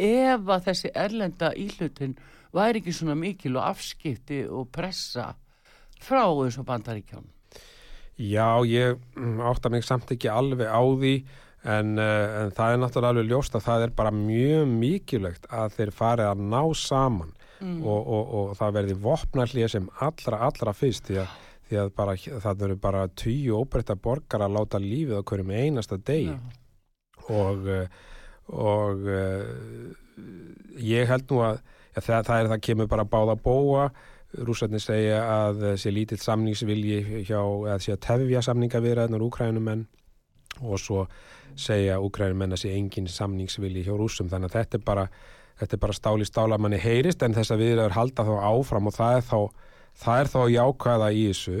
ef 0.00 0.48
að 0.48 0.64
þessi 0.70 0.92
erlenda 0.94 1.52
íhlutin 1.56 2.16
væri 2.56 2.80
ekki 2.82 2.94
svona 2.96 3.14
mikil 3.18 3.56
og 3.58 3.68
afskipti 3.68 4.42
og 4.48 4.70
pressa 4.74 5.34
frá 6.00 6.24
þessu 6.26 6.64
bandaríkjón. 6.66 7.28
já, 8.18 8.48
ég 8.66 8.98
mm, 9.16 9.40
átta 9.40 9.70
mig 9.70 9.84
samt 9.84 10.10
ekki 10.12 10.28
alveg 10.28 10.68
á 10.68 10.80
því 10.82 11.14
en, 11.64 11.98
uh, 11.98 12.44
en 12.44 12.54
það 12.56 12.72
er 12.72 12.80
náttúrulega 12.80 13.14
alveg 13.14 13.28
ljóst 13.30 13.54
að 13.54 13.66
það 13.68 13.82
er 13.84 13.92
bara 13.96 14.10
mjög 14.16 14.72
mikilvægt 14.80 15.46
að 15.52 15.76
þeir 15.76 15.92
farið 15.92 16.30
að 16.32 16.48
ná 16.48 16.62
saman 16.74 17.36
Mm. 17.60 17.82
og, 17.84 18.06
og, 18.08 18.28
og 18.34 18.52
það 18.56 18.76
verði 18.78 18.94
vopnarlið 19.04 19.66
sem 19.68 19.88
allra, 20.00 20.38
allra 20.46 20.72
fyrst 20.72 21.10
því 21.10 21.18
að, 21.20 21.32
því 21.68 21.78
að 21.82 21.90
bara, 21.98 22.14
það 22.16 22.62
eru 22.64 22.76
bara 22.80 23.02
tíu 23.20 23.58
óbreytta 23.58 23.96
borgar 24.00 24.46
að 24.46 24.54
láta 24.56 24.80
lífið 24.80 25.20
á 25.20 25.28
hverjum 25.28 25.52
einasta 25.52 25.98
degi 26.00 26.30
Já. 26.30 26.38
og, 27.36 27.68
eh, 27.68 27.98
og 28.50 29.04
uh, 29.06 29.90
ég 30.80 31.08
held 31.10 31.28
nú 31.30 31.42
að 31.46 31.60
ja, 31.94 32.00
það, 32.00 32.24
það 32.26 32.36
er 32.36 32.50
það 32.54 32.64
kemur 32.68 32.90
bara 32.90 33.08
báða 33.08 33.36
bóa 33.40 33.90
rússarnir 34.38 34.82
segja 34.82 35.22
að 35.26 35.64
eh, 35.70 35.76
sé 35.80 35.90
lítill 35.90 36.20
samningsvilji 36.22 37.24
hjá, 37.26 37.40
eða 37.40 37.78
sé 37.82 37.94
að 37.96 38.04
tefja 38.06 38.42
samningavirðarnar 38.46 39.24
úkrænumenn 39.26 39.86
og 40.60 40.78
svo 40.78 41.06
segja 41.58 41.98
úkrænumenn 42.02 42.54
að 42.54 42.62
sé 42.64 42.74
engin 42.76 43.08
samningsvilji 43.10 43.84
hjá 43.88 43.94
rússum. 43.98 44.30
Þannig 44.30 44.52
að 44.52 44.58
þetta 44.58 44.78
er 44.78 44.86
bara 44.86 45.06
þetta 45.60 45.76
er 45.76 45.82
bara 45.82 45.98
stáli 45.98 46.28
stála 46.28 46.58
manni 46.62 46.78
heyrist. 46.80 47.24
En 47.26 47.34
þess 47.34 47.54
að 47.54 47.64
við 47.64 47.74
erum 47.74 47.96
halda 47.96 48.26
þá 48.28 48.34
áfram 48.52 48.88
og 48.90 48.96
það 48.96 49.18
er 49.18 49.26
þá 49.26 49.40
það 50.04 50.22
er 50.22 50.32
þá 50.34 50.40
jákvæða 50.54 51.10
í 51.12 51.26
þessu. 51.32 51.58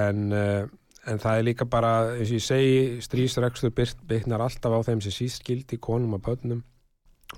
En, 0.00 0.26
uh, 0.34 0.64
en 1.10 1.18
það 1.22 1.38
er 1.40 1.46
líka 1.48 1.66
bara 1.68 1.92
eins 2.16 2.30
og 2.30 2.38
ég 2.38 2.44
segi 2.46 3.00
strísrekstur 3.04 3.72
byggnar 4.08 4.40
alltaf 4.46 4.72
á 4.72 4.80
þeim 4.86 5.02
sem 5.04 5.14
síst 5.14 5.42
skildi 5.42 5.78
konum 5.82 6.14
og 6.18 6.22
börnum. 6.26 6.62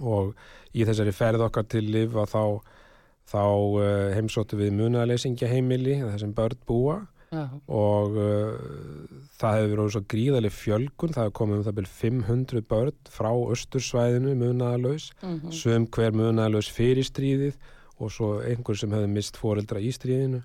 Og 0.00 0.34
í 0.74 0.84
þessari 0.88 1.12
ferð 1.12 1.44
okkar 1.48 1.66
til 1.68 1.84
liv 1.92 2.14
að 2.16 2.30
þá, 2.32 2.44
þá 3.32 3.42
uh, 3.44 4.12
heimsóttu 4.16 4.56
við 4.60 4.72
munaðleysingja 4.78 5.50
heimili 5.52 5.98
þessum 6.04 6.36
börn 6.36 6.60
búa. 6.68 7.00
Já. 7.32 7.46
og 7.72 8.16
uh, 8.20 8.56
það 9.40 9.54
hefur 9.56 9.70
verið 9.72 9.92
svo 9.94 10.00
gríðaleg 10.12 10.52
fjölgun, 10.52 11.14
það 11.14 11.22
hefur 11.24 11.36
komið 11.38 11.56
um 11.56 11.62
það 11.64 11.76
byrjum 11.78 11.94
500 12.26 12.64
börn 12.68 12.98
frá 13.08 13.30
östursvæðinu 13.54 14.34
munaðalaus, 14.36 15.06
Mhm. 15.22 15.52
sum 15.56 15.86
hver 15.96 16.12
munaðalaus 16.12 16.68
fyrir 16.68 17.08
stríðið 17.08 17.56
og 18.04 18.12
svo 18.12 18.28
einhver 18.44 18.76
sem 18.76 18.92
hefði 18.92 19.08
mist 19.14 19.40
foreldra 19.40 19.80
í 19.80 19.88
stríðinu 19.96 20.42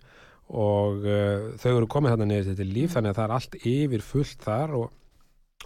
og 0.47 1.07
uh, 1.07 1.49
þau 1.59 1.71
eru 1.73 1.89
komið 1.91 2.15
þarna 2.15 2.29
niður 2.29 2.59
til 2.59 2.69
líf 2.71 2.93
þannig 2.95 3.13
að 3.13 3.19
það 3.19 3.25
er 3.25 3.35
allt 3.37 3.57
yfir 3.73 4.05
fullt 4.05 4.45
þar 4.47 4.75
og, 4.77 4.91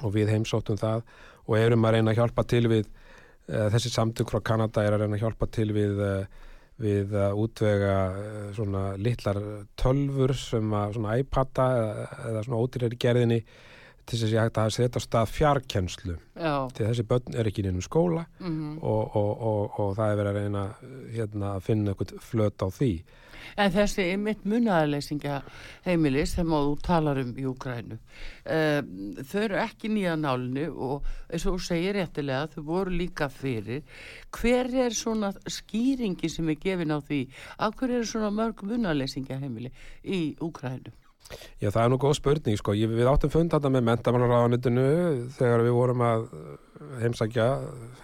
og 0.01 0.15
við 0.15 0.33
heimsóttum 0.33 0.79
það. 0.81 1.03
Og 1.47 1.57
erum 1.57 1.85
að 1.85 1.97
reyna 1.97 2.13
að 2.13 2.21
hjálpa 2.21 2.45
til 2.49 2.63
við 2.71 2.85
uh, 2.87 3.67
þessi 3.73 3.93
samtök 3.93 4.33
frá 4.33 4.41
Kanada 4.51 4.85
er 4.85 4.95
að 4.95 5.05
reyna 5.05 5.19
að 5.19 5.27
hjálpa 5.27 5.49
til 5.53 5.69
við 5.75 6.01
uh, 6.05 6.39
við 6.81 7.11
að 7.13 7.41
útvega 7.43 7.95
svona 8.55 8.85
litlar 8.97 9.37
tölfur 9.77 10.33
sem 10.37 10.71
að 10.73 10.95
svona 10.95 11.17
iPada 11.21 11.67
eða, 11.77 12.07
eða 12.29 12.43
svona 12.47 12.61
ódýrari 12.63 12.97
gerðinni 13.01 13.41
til 14.01 14.17
þess 14.17 14.27
að 14.27 14.33
ég 14.33 14.45
hægt 14.45 14.59
að 14.59 14.73
setja 14.75 15.01
stað 15.03 15.33
fjarkenslu 15.35 16.15
til 16.75 16.87
þessi 16.87 17.05
börn 17.07 17.37
er 17.37 17.49
ekki 17.49 17.65
inn 17.65 17.77
um 17.77 17.85
skóla 17.85 18.25
mhm. 18.41 18.77
og, 18.79 19.17
og, 19.19 19.31
og, 19.49 19.79
og 19.83 19.91
það 19.99 20.13
er 20.13 20.21
verið 20.21 20.31
að 20.31 20.39
reyna 20.39 20.63
hérna, 21.15 21.53
að 21.55 21.67
finna 21.67 21.93
eitthvað 21.93 22.25
flöt 22.31 22.65
á 22.65 22.67
því 22.71 22.91
En 23.57 23.73
þessi 23.73 24.07
mitt 24.21 24.45
munaðarleysingja 24.47 25.41
heimilis 25.85 26.35
sem 26.37 26.47
þú 26.51 26.75
talar 26.85 27.21
um 27.23 27.33
í 27.37 27.47
Ukrænu 27.49 27.97
um, 27.97 28.93
þau 29.21 29.41
eru 29.43 29.59
ekki 29.61 29.91
nýja 29.91 30.15
nálinu 30.19 30.69
og 30.71 31.11
eins 31.29 31.45
og 31.45 31.57
þú 31.57 31.67
segir 31.67 31.99
réttilega 31.99 32.49
þau 32.55 32.63
voru 32.71 32.95
líka 32.95 33.29
fyrir 33.31 33.83
hver 34.37 34.71
er 34.87 34.95
svona 34.95 35.33
skýringi 35.45 36.31
sem 36.31 36.49
er 36.51 36.59
gefin 36.61 36.95
á 36.95 36.99
því 36.99 37.21
af 37.57 37.77
hverju 37.79 38.01
eru 38.01 38.09
svona 38.13 38.33
mörg 38.35 38.65
munaðarleysingja 38.65 39.39
heimili 39.41 39.73
í 40.03 40.23
Ukrænu? 40.41 40.93
Já, 41.61 41.69
það 41.69 41.83
er 41.83 41.91
nú 41.93 41.97
góð 42.01 42.15
spurning, 42.17 42.57
sko. 42.59 42.73
Ég, 42.75 42.91
við 42.91 43.07
áttum 43.07 43.31
fund 43.31 43.53
þetta 43.53 43.71
með 43.71 43.85
mentamálaráðanitinu 43.87 44.85
þegar 45.37 45.63
við 45.63 45.75
vorum 45.77 46.03
að 46.05 46.25
heimsækja 47.01 47.47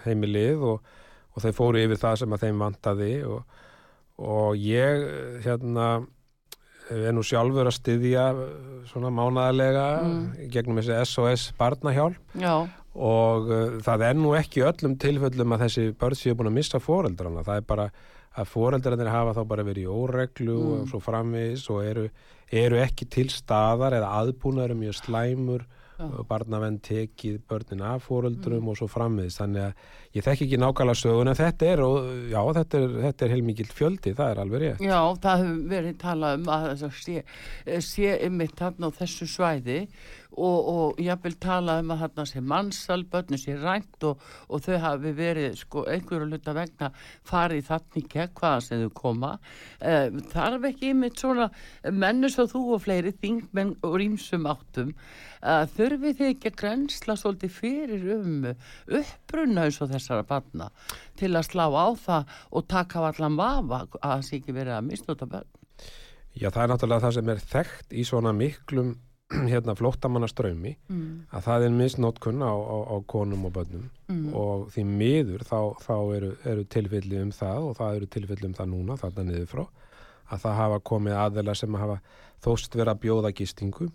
heimilið 0.04 0.64
og, 0.70 0.92
og 1.34 1.44
þeir 1.44 1.56
fóru 1.56 1.82
yfir 1.82 2.00
það 2.00 2.20
sem 2.22 2.36
að 2.36 2.44
þeim 2.46 2.62
vantaði 2.64 3.10
og, 3.28 3.58
og 4.18 4.56
ég, 4.58 5.04
hérna, 5.44 6.06
er 6.90 7.12
nú 7.12 7.22
sjálfur 7.22 7.68
að 7.68 7.76
styðja 7.78 8.26
svona 8.88 9.10
mánaðarlega 9.12 9.86
Mm. 10.02 10.50
gegnum 10.50 10.78
þessi 10.80 10.96
SOS 11.04 11.52
barnahjálp 11.58 12.16
Já, 12.40 12.66
og 12.96 13.50
uh, 13.52 13.78
það 13.84 14.02
er 14.08 14.14
nú 14.16 14.32
ekki 14.38 14.64
öllum 14.64 14.96
tilfellum 14.98 15.52
að 15.54 15.66
þessi 15.66 15.84
börn 16.00 16.16
séu 16.16 16.34
búin 16.34 16.48
að 16.48 16.56
missa 16.56 16.80
foreldrana. 16.80 17.44
Það 17.44 17.56
er 17.60 17.66
bara 17.68 17.90
að 18.38 18.46
foreldrarnir 18.54 19.10
hafa 19.12 19.34
þá 19.36 19.42
bara 19.48 19.64
verið 19.64 19.84
í 19.84 19.92
óreglu 19.92 20.56
Mm. 20.58 20.80
og 20.80 20.88
svo 20.88 21.00
framvegis 21.04 21.68
og 21.70 21.84
eru, 21.84 22.08
eru 22.50 22.76
ekki 22.80 23.08
til 23.10 23.28
staðar 23.28 23.92
eða 23.98 24.14
aðbúnaður 24.22 24.74
mjög 24.78 24.94
slæmur 25.04 25.64
Já. 25.98 26.06
barnavenn 26.28 26.78
tekið 26.80 27.40
börnin 27.50 27.82
af 27.82 28.02
foreldrum 28.08 28.62
Mm. 28.62 28.68
og 28.68 28.76
svo 28.76 28.88
framvegis. 28.88 29.36
Þannig 29.38 29.62
að 29.68 29.74
ég 30.16 30.24
þekki 30.24 30.46
ekki 30.46 30.60
nákvæmlega 30.62 31.00
sögun 31.02 31.30
en 31.30 31.38
þetta 31.38 31.66
er, 31.68 31.82
og, 31.84 32.06
já, 32.32 32.38
þetta 32.58 32.78
er, 32.80 32.94
þetta 33.06 33.26
er 33.26 33.34
heilmikið 33.34 33.74
fjöldi, 33.76 34.14
það 34.18 34.30
er 34.32 34.40
alveg 34.44 34.64
rétt. 34.64 34.86
Já, 34.86 35.00
það 35.24 35.42
hefur 35.42 35.58
verið 35.74 35.98
talað 36.00 36.38
um 36.38 36.48
að 36.54 36.86
sé, 37.02 37.18
sé 37.84 38.14
ymmit 38.28 38.56
þarna 38.58 38.88
á 38.88 38.98
þessu 39.02 39.28
svæði 39.28 39.78
og, 40.38 40.58
og 40.72 41.00
ég 41.02 41.22
vil 41.24 41.34
tala 41.42 41.78
um 41.82 41.92
að 41.92 42.02
þarna 42.04 42.26
sé 42.30 42.42
mannsal, 42.44 43.00
börnum 43.10 43.40
sé 43.40 43.56
rænt 43.58 44.08
og, 44.08 44.24
og 44.48 44.64
þau 44.64 44.80
hafi 44.84 45.14
verið 45.18 45.56
sko 45.60 45.84
einhverju 45.90 46.28
hluta 46.30 46.54
vegna 46.56 46.90
farið 47.28 47.68
þannig 47.68 48.10
gegn 48.12 48.34
hvaðan 48.38 48.64
sem 48.64 48.84
þau 48.84 48.92
koma. 49.02 49.32
Eh, 49.80 50.08
þarf 50.32 50.68
ekki 50.70 50.92
ymmit 50.94 51.20
svona 51.20 51.50
mennus 51.92 52.38
og 52.40 52.52
þú 52.54 52.64
og 52.76 52.84
fleiri 52.86 53.14
þingmenn 53.18 53.76
og 53.82 53.98
rýmsum 54.00 54.48
áttum 54.48 54.94
þurfið 55.42 56.16
þið 56.18 56.30
ekki 56.32 56.50
að 56.50 56.56
grensla 56.58 57.16
svolítið 57.18 57.52
fyrir 57.54 58.06
um 58.16 58.46
uppbrunna 58.98 59.66
eins 59.68 59.78
og 59.82 59.92
þessara 59.98 60.24
barna 60.28 60.70
til 61.18 61.32
að 61.36 61.48
slá 61.50 61.66
á 61.68 61.86
það 61.98 62.32
og 62.52 62.66
taka 62.70 63.04
allan 63.10 63.36
vafa 63.38 63.82
að 63.90 63.98
það 64.06 64.24
sé 64.30 64.38
ekki 64.40 64.56
verið 64.56 64.78
að 64.78 64.88
misnóta 64.92 65.26
börn. 65.34 65.50
Já, 66.38 66.48
það 66.54 66.62
er 66.64 66.72
náttúrulega 66.72 67.04
það 67.08 67.14
sem 67.18 67.28
er 67.34 67.44
þekkt 67.52 67.92
í 67.98 68.04
svona 68.06 68.32
miklum 68.36 68.96
hérna 69.52 69.74
flóttamannaströymi 69.76 70.70
Mm. 70.88 71.26
að 71.36 71.42
það 71.44 71.64
er 71.66 71.74
misnótkun 71.76 72.40
á, 72.40 72.48
á, 72.48 72.76
á 72.88 72.96
konum 73.06 73.44
og 73.44 73.52
bönnum 73.58 73.88
Mm. 74.08 74.30
og 74.32 74.70
því 74.72 74.84
miður 74.88 75.42
þá, 75.44 75.58
þá 75.84 75.94
eru, 76.16 76.30
eru 76.48 76.64
tilfelli 76.64 77.18
um 77.20 77.30
það 77.36 77.58
og 77.68 77.74
það 77.76 77.96
eru 77.98 78.06
tilfelli 78.14 78.46
um 78.48 78.54
það 78.56 78.70
núna 78.72 78.96
þarna 78.96 79.24
niður 79.28 79.50
frá 79.50 79.64
að 80.32 80.40
það 80.46 80.56
hafa 80.62 80.78
komið 80.80 81.18
aðeila 81.24 81.54
sem 81.60 81.74
hafa 81.76 81.98
þóst 82.44 82.74
vera 82.80 82.94
að 82.96 83.02
bjóða 83.04 83.34
gistingu 83.36 83.90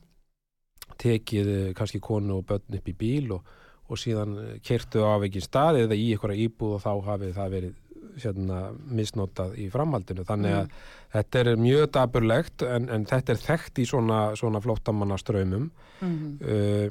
tekið 1.02 1.50
eh, 1.54 1.74
kannski 1.78 2.00
konu 2.04 2.38
og 2.42 2.46
börn 2.50 2.78
upp 2.78 2.88
í 2.90 2.96
bíl 2.98 3.32
og, 3.34 3.42
og 3.90 4.00
síðan 4.00 4.36
kertu 4.66 5.04
á 5.04 5.20
ekki 5.20 5.42
stað 5.44 5.84
eða 5.84 5.98
í 6.00 6.12
einhverja 6.14 6.48
íbúð 6.48 6.78
og 6.78 6.84
þá 6.84 6.92
hafi 7.10 7.32
það 7.36 7.56
verið 7.58 7.80
hérna, 8.24 8.58
misnotað 8.94 9.56
í 9.58 9.70
framhaldinu. 9.74 10.26
Þannig 10.28 10.58
að 10.58 10.74
þetta 11.16 11.40
er 11.40 11.50
mjög 11.62 11.86
daburlegt 11.96 12.66
en, 12.68 12.90
en 12.94 13.08
þetta 13.10 13.34
er 13.34 13.42
þekkt 13.42 13.82
í 13.82 13.88
svona, 13.90 14.20
svona 14.40 14.62
flóttamannaströymum 14.64 15.72
Mm. 16.04 16.40
uh, 16.42 16.90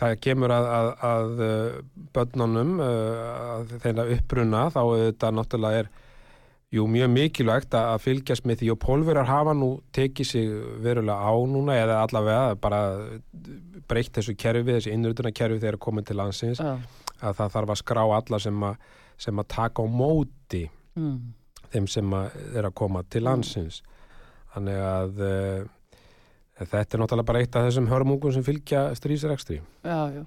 það 0.00 0.14
kemur 0.24 0.50
að, 0.50 0.64
að, 0.66 0.88
að 1.06 1.42
uh, 1.46 1.74
börnunum 2.16 2.72
að 2.82 3.74
þeirra 3.84 4.06
uppruna 4.16 4.62
þá 4.74 4.80
þetta 4.90 5.30
náttúrulega 5.36 5.82
er 5.84 5.90
jú 6.72 6.86
mjög 6.88 7.10
mikilvægt 7.12 7.74
að 7.76 7.98
fylgjast 8.00 8.46
með 8.48 8.62
því 8.62 8.70
og 8.72 8.78
pólverar 8.80 9.28
hafa 9.28 9.52
nú 9.56 9.68
tekið 9.92 10.28
sig 10.30 10.46
verulega 10.84 11.20
á 11.20 11.32
núna 11.52 11.74
eða 11.76 11.98
allavega 12.06 12.54
bara 12.62 12.78
breytt 13.88 14.14
þessu 14.16 14.34
kerfi, 14.40 14.72
þessu 14.78 14.92
innrutuna 14.94 15.32
kerfi 15.36 15.60
þegar 15.60 15.76
komið 15.84 16.06
til 16.08 16.16
landsins 16.22 16.62
Já. 16.64 16.78
að 17.20 17.36
það 17.42 17.52
þarf 17.58 17.74
að 17.74 17.80
skrá 17.82 18.02
alla 18.16 18.38
sem 18.40 18.64
að, 18.70 18.76
sem 19.26 19.42
að 19.44 19.50
taka 19.58 19.84
á 19.84 19.86
móti 19.88 20.64
Mm. 20.92 21.32
þeim 21.72 21.86
sem 21.88 22.10
að 22.12 22.34
er 22.60 22.66
að 22.68 22.74
koma 22.76 23.00
til 23.08 23.22
landsins 23.24 23.78
þannig 24.52 24.76
að 24.84 25.22
uh, 25.24 25.62
þetta 26.68 26.82
er 26.98 27.00
náttúrulega 27.00 27.28
bara 27.30 27.40
eitt 27.40 27.56
af 27.56 27.64
þessum 27.64 27.86
hörmungum 27.88 28.34
sem 28.34 28.44
fylgja 28.44 28.82
strísrekstri 28.98 29.62
Já, 29.88 30.00
já. 30.18 30.24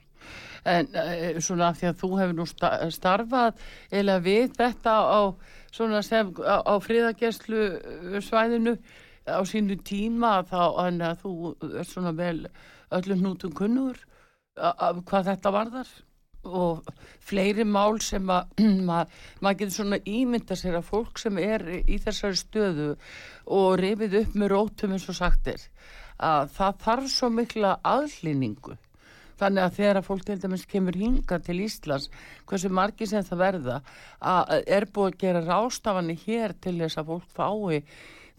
En 0.65 0.87
eh, 0.97 1.37
svona 1.45 1.67
því 1.77 1.91
að 1.91 1.99
þú 2.01 2.09
hefur 2.17 2.33
nú 2.39 2.47
sta- 2.49 2.79
starfað 2.89 3.61
eða 3.93 4.15
við 4.25 4.55
þetta 4.57 4.95
á 5.05 5.21
svona 5.75 6.01
sem 6.05 6.31
á, 6.39 6.63
á 6.63 6.73
friðagerslu 6.79 8.21
svæðinu 8.23 8.77
á 9.27 9.41
sínu 9.47 9.77
tíma 9.83 10.39
þá 10.47 10.59
þannig 10.79 11.07
að 11.09 11.21
þú 11.23 11.53
er 11.81 11.87
svona 11.89 12.13
vel 12.15 12.39
öllum 12.95 13.23
hnútum 13.23 13.55
kunnur 13.55 14.01
hvað 14.55 15.31
þetta 15.31 15.51
varðar. 15.51 15.89
Og 16.45 16.85
fleiri 17.25 17.65
mál 17.65 17.97
sem 18.05 18.29
að 18.29 18.61
maður 18.87 19.29
ma 19.41 19.53
getur 19.57 19.75
svona 19.79 19.99
ímynda 20.05 20.57
sér 20.59 20.77
að 20.79 20.89
fólk 20.91 21.19
sem 21.19 21.39
er 21.41 21.65
í 21.81 21.97
þessari 21.97 22.37
stöðu 22.37 22.89
og 23.57 23.79
reyfið 23.81 24.19
upp 24.21 24.35
með 24.37 24.53
rótum 24.53 24.93
eins 24.93 25.09
og 25.09 25.17
sagtir 25.17 25.65
að 26.21 26.51
það 26.55 26.81
þarf 26.85 27.09
svo 27.11 27.31
mikla 27.33 27.71
aðlýningu 27.83 28.77
þannig 29.39 29.65
að 29.65 29.77
þegar 29.79 29.99
að 29.99 30.07
fólk 30.09 30.25
til 30.27 30.37
dæmis 30.43 30.65
kemur 30.71 30.99
hinga 30.99 31.39
til 31.43 31.57
Íslands 31.65 32.09
hversu 32.49 32.71
margi 32.71 33.07
sem 33.09 33.25
það 33.27 33.43
verða 33.43 33.79
að 34.19 34.55
er 34.77 34.87
búið 34.91 35.11
að 35.11 35.19
gera 35.23 35.45
rástafanir 35.45 36.21
hér 36.25 36.55
til 36.61 36.77
þess 36.81 37.01
að 37.01 37.11
fólk 37.13 37.29
fái 37.35 37.81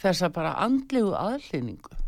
þessa 0.02 0.32
bara 0.32 0.56
andlegu 0.64 1.14
aðlýningu 1.16 2.02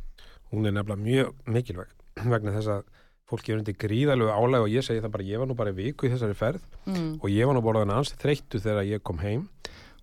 Hún 0.48 0.64
er 0.64 0.72
nefnilega 0.72 1.04
mjög 1.04 1.34
mikilvæg 1.44 1.92
vegna 2.32 2.54
þess 2.56 2.72
að 2.78 2.86
fólki 3.28 3.52
er 3.52 3.60
undir 3.60 3.76
gríðalögu 3.76 4.32
álæg 4.32 4.64
og 4.64 4.72
ég 4.72 4.84
segi 4.84 5.02
það 5.04 5.14
bara, 5.16 5.28
ég 5.28 5.40
var 5.40 5.50
nú 5.50 5.56
bara 5.58 5.74
viku 5.76 6.08
í 6.08 6.12
þessari 6.12 6.36
ferð 6.36 6.64
mm. 6.88 7.10
og 7.20 7.28
ég 7.28 7.48
var 7.48 7.56
nú 7.56 7.62
borðan 7.64 7.92
ans 7.98 8.14
þreyttu 8.20 8.60
þegar 8.64 8.88
ég 8.88 9.04
kom 9.04 9.20
heim. 9.20 9.44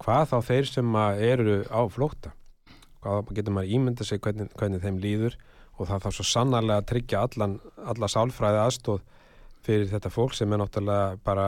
Hvað 0.01 0.27
þá 0.29 0.37
þeir 0.49 0.69
sem 0.69 0.97
eru 1.25 1.55
á 1.71 1.81
flótta? 1.89 2.35
Hvað 3.01 3.33
getur 3.37 3.55
maður 3.55 3.73
ímynda 3.77 4.05
sig 4.05 4.21
hvernig, 4.21 4.51
hvernig 4.59 4.83
þeim 4.83 5.01
líður 5.01 5.37
og 5.75 5.89
það 5.89 6.05
þarf 6.05 6.17
svo 6.17 6.25
sannarlega 6.29 6.81
að 6.81 6.87
tryggja 6.91 7.25
allan, 7.27 7.57
alla 7.83 8.09
sálfræði 8.11 8.61
aðstóð 8.63 9.03
fyrir 9.65 9.89
þetta 9.89 10.11
fólk 10.13 10.35
sem 10.37 10.53
er 10.53 10.61
náttúrulega 10.61 11.17
bara 11.25 11.47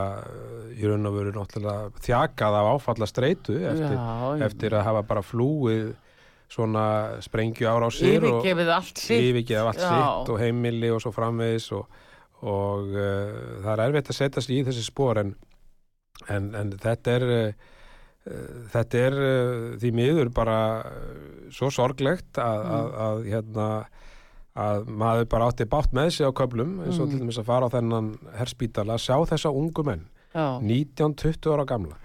í 0.74 0.90
raun 0.90 1.10
og 1.10 1.16
veru 1.20 1.34
náttúrulega 1.36 2.04
þjakað 2.06 2.58
af 2.60 2.70
áfalla 2.74 3.10
streitu 3.10 3.58
eftir, 3.60 3.94
Já, 3.94 4.46
eftir 4.48 4.78
að 4.78 4.86
hafa 4.90 5.04
bara 5.12 5.24
flúið 5.26 5.94
svona 6.52 6.86
sprengju 7.24 7.68
ára 7.68 7.90
á 7.90 7.92
sér 7.92 8.24
yfirgefið 8.24 8.74
allt 8.74 9.02
sitt, 9.02 9.24
yfirgefið 9.30 9.70
allt 9.70 9.84
sitt 9.84 10.32
og 10.34 10.42
heimili 10.42 10.92
og 10.96 11.02
svo 11.04 11.12
framvegis 11.16 11.70
og, 11.76 11.98
og 12.48 12.94
uh, 12.96 13.64
það 13.66 13.74
er 13.74 13.84
erfitt 13.88 14.14
að 14.14 14.20
setja 14.22 14.44
sér 14.44 14.56
í 14.56 14.62
þessi 14.70 14.86
spór 14.88 15.22
en, 15.24 15.34
en, 16.32 16.54
en 16.58 16.72
þetta 16.80 17.18
er 17.20 17.28
uh, 17.36 17.68
þetta 18.74 19.04
er 19.10 19.20
uh, 19.20 19.68
því 19.84 19.94
miður 20.00 20.32
bara 20.36 20.58
svo 21.54 21.70
sorglegt 21.74 22.40
að, 22.42 22.64
mm. 22.64 22.76
að, 22.80 22.92
að 23.08 23.30
hérna 23.36 23.70
að 24.58 24.90
maður 24.90 25.28
bara 25.30 25.50
átti 25.52 25.68
bátt 25.70 25.94
með 25.94 26.12
sig 26.16 26.30
á 26.30 26.34
köplum 26.34 26.80
eins 26.82 26.98
og 26.98 27.08
mm. 27.08 27.12
til 27.12 27.22
dæmis 27.22 27.40
að 27.42 27.50
fara 27.52 27.70
á 27.70 27.74
þennan 27.76 28.12
herrspítala 28.40 28.98
að 28.98 29.04
sjá 29.06 29.18
þessa 29.34 29.54
ungu 29.54 29.86
menn 29.86 30.06
19-20 30.34 31.54
ára 31.54 31.66
gamla. 31.68 31.98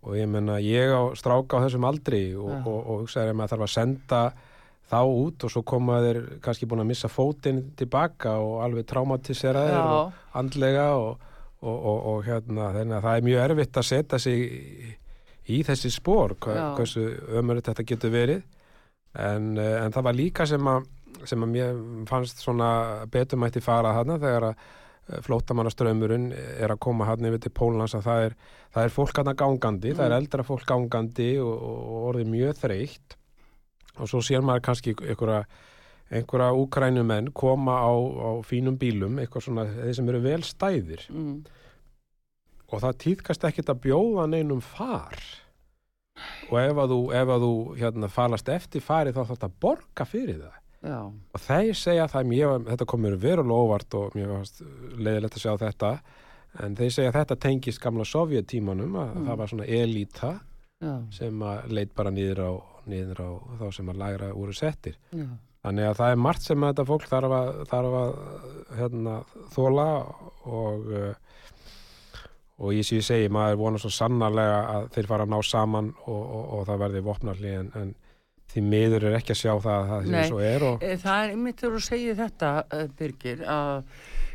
Og 0.00 0.16
ég 0.16 0.28
menna 0.30 0.56
ég 0.62 0.90
á 0.90 1.12
stráka 1.18 1.60
á 1.60 1.62
þessum 1.66 1.86
aldri 1.86 2.22
og, 2.34 2.52
og, 2.64 2.78
og 2.78 3.02
hugsaður 3.04 3.34
að 3.34 3.38
maður 3.38 3.52
þarf 3.54 3.66
að 3.66 3.74
senda 3.74 4.20
þá 4.90 5.00
út 5.06 5.44
og 5.46 5.52
svo 5.52 5.62
koma 5.66 5.98
þeir 6.02 6.20
kannski 6.42 6.66
búin 6.66 6.82
að 6.82 6.90
missa 6.90 7.10
fótinn 7.12 7.60
tilbaka 7.78 8.38
og 8.42 8.62
alveg 8.64 8.88
traumatiseraðir 8.90 9.78
og 9.80 10.38
andlega 10.40 10.86
og, 10.98 11.26
og 11.62 12.24
hérna 12.26 12.72
þannig 12.74 12.96
að 12.96 13.04
það 13.06 13.18
er 13.18 13.28
mjög 13.28 13.44
erfitt 13.44 13.78
að 13.78 13.88
setja 13.90 14.22
sig 14.24 14.40
í, 14.40 14.94
í 15.54 15.60
þessi 15.68 15.92
spór 15.94 16.34
hva, 16.40 16.72
hversu 16.78 17.04
ömurinn 17.38 17.66
þetta 17.68 17.86
getur 17.86 18.14
verið. 18.14 18.42
En, 19.10 19.52
eh, 19.58 19.76
en 19.84 19.94
það 19.94 20.06
var 20.06 20.16
líka 20.16 20.46
sem 20.46 20.68
að 20.70 20.88
sem 21.28 21.44
að 21.44 21.54
mér 21.54 21.80
fannst 22.08 22.42
svona 22.42 22.70
betumætti 23.12 23.62
fara 23.64 23.94
þarna 23.98 24.18
þegar 24.22 24.46
að 24.50 24.60
eh, 24.60 25.22
flótamannaströmmurinn 25.26 26.28
er 26.34 26.74
að 26.74 26.82
koma 26.86 27.08
hann 27.08 27.28
yfir 27.28 27.44
til 27.44 27.54
Pólans 27.56 27.96
að 27.98 28.06
það 28.08 28.26
er, 28.26 28.36
það 28.74 28.86
er 28.86 28.94
fólk 28.96 29.20
hann 29.20 29.32
að 29.32 29.40
gangandi, 29.42 29.92
mm. 29.92 29.98
það 29.98 30.06
er 30.06 30.14
mm. 30.14 30.20
eldra 30.20 30.46
fólk 30.50 30.68
gangandi 30.68 31.32
og, 31.42 31.56
og 31.70 32.06
orðið 32.12 32.32
mjög 32.36 32.62
þreytt 32.64 33.18
og 33.98 34.08
svo 34.10 34.22
sér 34.24 34.44
maður 34.46 34.64
kannski 34.70 34.94
einhverja, 34.96 35.42
einhverja 36.10 36.56
úkrænumenn 36.56 37.32
koma 37.36 37.80
á, 37.84 37.92
á 37.92 38.30
fínum 38.46 38.78
bílum, 38.80 39.18
eitthvað 39.20 39.48
svona 39.48 39.66
þeir 39.68 39.96
sem 39.98 40.10
eru 40.12 40.22
vel 40.24 40.40
stæðir 40.46 41.06
mm. 41.10 41.36
og 42.70 42.82
það 42.86 42.98
týðkast 43.04 43.46
ekkit 43.50 43.72
að 43.74 43.84
bjóða 43.88 44.28
neinum 44.30 44.64
far 44.64 45.20
og 46.50 46.56
ef 46.60 46.80
að 46.82 46.94
þú, 46.94 47.02
ef 47.16 47.34
að 47.34 47.44
þú 47.44 47.52
hérna, 47.80 48.10
falast 48.12 48.50
eftir 48.52 48.84
fari 48.84 49.12
þá 49.14 49.22
þarf 49.22 49.34
þetta 49.34 49.50
að 49.50 49.60
borga 49.64 50.06
fyrir 50.08 50.42
það 50.42 50.59
Já. 50.80 51.00
og 51.12 51.42
þeir 51.44 51.76
segja 51.76 52.06
það 52.08 52.30
mjög, 52.30 52.66
þetta 52.70 52.88
komur 52.88 53.16
verulega 53.20 53.64
óvart 53.66 53.96
og 53.98 54.14
mjög 54.16 54.62
leiðilegt 54.96 55.36
að 55.36 55.42
sjá 55.42 55.52
þetta 55.60 55.90
en 56.64 56.76
þeir 56.78 56.94
segja 56.94 57.12
þetta 57.18 57.36
tengist 57.44 57.82
gamla 57.82 58.06
sovjettímanum 58.08 58.96
að 58.96 59.10
mm. 59.12 59.26
það 59.28 59.40
var 59.42 59.52
svona 59.52 59.68
elita 59.80 60.32
Já. 60.80 60.94
sem 61.12 61.44
að 61.44 61.76
leit 61.76 61.92
bara 61.96 62.12
nýður 62.16 62.42
á, 62.48 62.52
nýður 62.88 63.20
á 63.20 63.30
þá 63.60 63.66
sem 63.76 63.92
að 63.92 64.00
læra 64.00 64.30
úr 64.32 64.54
settir 64.56 64.96
Já. 65.12 65.26
þannig 65.66 65.90
að 65.90 65.98
það 66.00 66.14
er 66.14 66.22
margt 66.26 66.48
sem 66.48 66.68
þetta 66.70 66.88
fólk 66.88 67.08
þarf 67.10 67.36
að, 67.40 67.50
þarf 67.74 67.98
að 68.00 68.14
hérna, 68.80 69.18
þóla 69.52 69.88
og 70.48 70.88
og 72.60 72.74
ég 72.76 72.84
sé 72.84 73.00
að 73.00 73.06
segja, 73.06 73.32
maður 73.32 73.60
vonar 73.60 73.80
svo 73.82 73.90
sannarlega 73.94 74.56
að 74.74 74.88
þeir 74.96 75.08
fara 75.08 75.24
að 75.24 75.32
ná 75.32 75.38
saman 75.48 75.92
og, 76.04 76.20
og, 76.20 76.42
og 76.56 76.64
það 76.68 76.82
verði 76.82 77.02
vopnarli 77.06 77.52
en, 77.56 77.70
en 77.80 77.92
því 78.50 78.62
miður 78.66 79.06
er 79.08 79.18
ekki 79.18 79.34
að 79.34 79.40
sjá 79.40 79.52
það 79.62 79.76
að 79.76 79.90
það 79.90 80.06
sé 80.06 80.22
svo 80.28 80.40
er 80.44 80.64
og... 80.66 80.86
Eh, 80.86 80.96
það 81.00 81.24
er 81.24 81.34
einmitt 81.34 81.66
að 81.66 81.76
segja 81.86 82.16
þetta 82.18 82.52
eh, 82.76 82.86
Birgir 82.98 83.44
að 83.46 83.74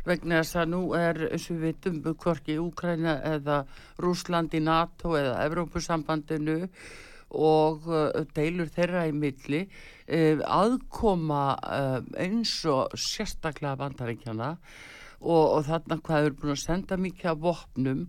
vegna 0.06 0.38
þess 0.40 0.60
að 0.60 0.70
nú 0.72 0.82
er 0.96 1.20
eins 1.26 1.48
og 1.50 1.58
við 1.58 1.66
vitum 1.66 2.16
hvorki 2.22 2.56
Úkræna 2.62 3.16
eða 3.34 3.58
Rúsland 4.02 4.54
í 4.54 4.62
NATO 4.62 5.16
eða 5.18 5.40
Evrópusambandinu 5.44 6.56
og 7.36 7.88
eh, 7.90 8.22
deilur 8.36 8.70
þeirra 8.72 9.06
í 9.10 9.14
milli 9.16 9.66
aðkoma 10.06 11.56
eins 12.22 12.52
og 12.70 12.92
sérstaklega 12.94 13.74
bandaríkjana 13.80 14.52
og, 15.18 15.42
og 15.56 15.64
þarna 15.66 15.96
hvað 16.06 16.28
eru 16.28 16.36
búin 16.38 16.52
að 16.54 16.60
senda 16.62 16.98
mikið 17.02 17.32
af 17.32 17.40
vopnum 17.42 18.04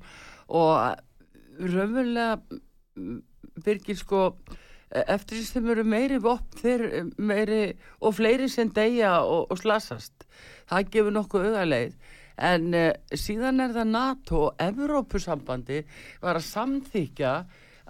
og 0.54 0.76
raunverulega 1.58 2.38
Birgir 3.66 3.98
sko 3.98 4.22
eftir 4.90 5.40
því 5.40 5.46
sem 5.48 5.72
eru 5.74 5.84
meiri 5.88 6.20
vopn 6.24 6.62
þeir 6.62 6.86
meiri 7.20 7.62
og 8.00 8.16
fleiri 8.18 8.48
sem 8.52 8.70
deyja 8.74 9.18
og, 9.24 9.50
og 9.52 9.60
slasast. 9.60 10.28
Það 10.70 10.92
gefur 10.94 11.16
nokkuð 11.16 11.50
auðarleið 11.50 11.98
en 12.48 12.74
uh, 12.78 12.92
síðan 13.18 13.64
er 13.64 13.74
það 13.76 13.94
NATO 13.94 14.42
og 14.48 14.62
Evrópusambandi 14.62 15.82
var 16.22 16.38
að 16.38 16.48
samþykja 16.52 17.34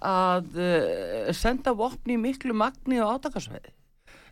að 0.08 0.60
uh, 0.62 1.32
senda 1.36 1.74
vopni 1.76 2.16
í 2.16 2.22
miklu 2.22 2.56
magni 2.56 3.02
og 3.04 3.18
átakarsveiði 3.18 3.74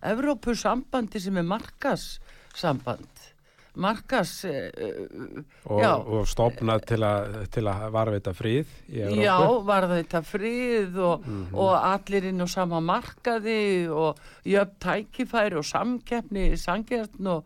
Evrópusambandi 0.05 1.19
sem 1.19 1.41
er 1.41 1.47
markassamband 1.49 3.25
markas 3.81 4.31
uh, 4.47 5.41
og, 5.65 5.83
og 6.19 6.27
stopnað 6.29 6.87
til, 6.91 7.05
til 7.53 7.65
að 7.71 7.85
varveita 7.95 8.33
fríð 8.35 8.73
já, 8.89 9.37
varveita 9.67 10.21
fríð 10.25 10.97
og, 10.97 11.27
mm 11.27 11.45
-hmm. 11.45 11.55
og 11.57 11.73
allir 11.93 12.29
inn 12.29 12.41
á 12.41 12.47
sama 12.47 12.79
markaði 12.79 13.87
og 13.89 14.17
jöfn 14.45 14.79
tækifæri 14.79 15.55
og 15.55 15.65
samkeppni 15.65 16.51
sangjörn 16.57 17.27
og 17.27 17.45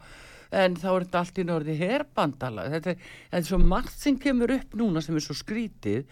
en 0.52 0.76
þá 0.76 0.90
er 0.96 1.04
þetta 1.06 1.20
allt 1.20 1.40
í 1.40 1.46
norði 1.46 1.78
herbandala 1.78 2.70
þetta 2.70 2.90
er, 2.90 2.98
er 3.32 3.42
svo 3.44 3.58
margt 3.58 4.00
sem 4.00 4.18
kemur 4.20 4.52
upp 4.52 4.76
núna 4.76 5.02
sem 5.02 5.16
er 5.16 5.22
svo 5.22 5.36
skrítið 5.38 6.06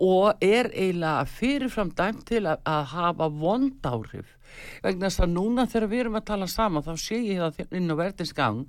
og 0.00 0.40
er 0.40 0.70
eiginlega 0.72 1.24
fyrirfram 1.28 1.92
dæmt 1.96 2.26
til 2.30 2.46
að, 2.48 2.60
að 2.64 2.84
hafa 2.94 3.28
vond 3.28 3.88
áhrif 3.88 4.36
vegna 4.84 5.08
þess 5.08 5.24
að 5.24 5.32
núna 5.36 5.66
þegar 5.70 5.90
við 5.92 6.04
erum 6.04 6.18
að 6.20 6.28
tala 6.32 6.50
saman 6.50 6.86
þá 6.86 6.92
sé 7.00 7.20
ég 7.22 7.40
það 7.40 7.78
inn 7.78 7.92
á 7.92 8.00
verðinsgang 8.00 8.62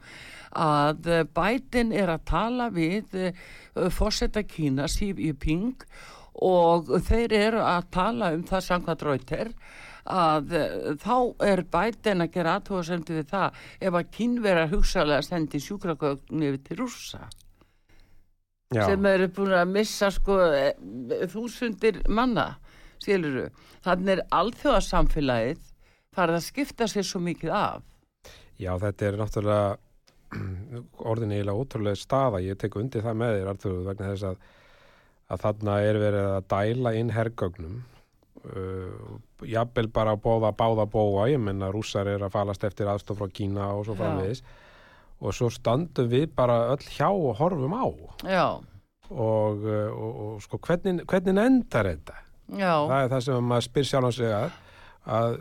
að 0.51 1.11
eh, 1.11 1.27
Biden 1.37 1.93
er 1.95 2.11
að 2.11 2.25
tala 2.31 2.71
við 2.73 3.15
eh, 3.15 3.45
fórsetta 3.93 4.43
Kína, 4.43 4.89
Xi 4.91 5.13
Jinping 5.13 5.85
og 6.41 6.91
þeir 7.07 7.33
eru 7.35 7.63
að 7.63 7.87
tala 7.93 8.31
um 8.35 8.43
það 8.47 8.67
samkvæmt 8.67 9.07
rauter 9.07 9.53
að 10.11 10.53
uh, 10.57 10.93
þá 10.97 11.15
er 11.45 11.61
Biden 11.69 12.23
að 12.23 12.31
gera 12.33 12.55
aðtóðasemdi 12.57 13.19
við 13.19 13.27
það 13.29 13.59
ef 13.85 13.97
að 13.99 14.09
kínverðar 14.15 14.71
hugsalega 14.71 15.25
sendi 15.27 15.61
sjúkragögnu 15.61 16.47
yfir 16.47 16.63
til 16.65 16.77
rúsa 16.79 17.21
Já. 18.71 18.85
sem 18.87 19.05
eru 19.05 19.27
búin 19.35 19.53
að 19.59 19.73
missa 19.75 20.09
sko 20.15 20.39
þúsundir 21.29 22.01
manna 22.09 22.55
skiluru, 23.01 23.49
þannig 23.85 24.15
er 24.15 24.23
alþjóðarsamfélagið 24.37 25.70
farið 26.15 26.39
að 26.39 26.47
skipta 26.47 26.87
sér 26.91 27.07
svo 27.07 27.21
mikið 27.23 27.53
af? 27.55 27.83
Já, 28.59 28.73
þetta 28.81 29.07
er 29.07 29.17
náttúrulega 29.19 29.69
orðin 31.11 31.35
eiginlega 31.35 31.63
ótrúlega 31.63 31.99
staða, 31.99 32.41
ég 32.43 32.59
tek 32.59 32.75
undir 32.79 33.03
það 33.05 33.21
með 33.21 33.37
þér 33.37 33.51
Artur, 33.53 33.77
vegna 33.87 34.11
þess 34.11 34.27
að, 34.31 34.49
að 35.31 35.45
þarna 35.45 35.77
er 35.87 35.99
verið 36.01 36.27
að 36.31 36.49
dæla 36.53 36.93
inn 36.99 37.13
herrgögnum 37.15 37.77
uh, 38.45 39.13
jafnvel 39.47 39.87
bara 39.93 40.15
að 40.15 40.23
bóða 40.25 40.51
báða 40.57 40.87
bóa, 40.91 41.29
ég 41.31 41.41
menna 41.41 41.71
rússar 41.73 42.09
er 42.11 42.25
að 42.25 42.35
falast 42.35 42.65
eftir 42.67 42.91
aðstof 42.91 43.21
frá 43.21 43.31
Kína 43.31 43.71
og 43.75 43.87
svo 43.87 43.95
framvegis. 43.99 44.43
Og 45.21 45.35
svo 45.37 45.51
standum 45.53 46.07
við 46.09 46.31
bara 46.33 46.71
öll 46.73 46.85
hjá 46.95 47.07
og 47.11 47.35
horfum 47.37 47.75
á. 47.77 47.85
Já. 48.25 48.45
Og, 49.11 49.65
og, 49.67 50.11
og 50.25 50.41
sko 50.41 50.57
hvernig, 50.65 51.03
hvernig 51.05 51.41
endar 51.43 51.91
þetta? 51.91 52.15
Já. 52.57 52.73
Það 52.89 52.97
er 52.97 53.11
það 53.11 53.25
sem 53.27 53.49
maður 53.51 53.67
spyr 53.67 53.89
sjálf 53.89 54.09
á 54.09 54.11
sig 54.17 54.33
að 54.33 54.55
að 55.09 55.37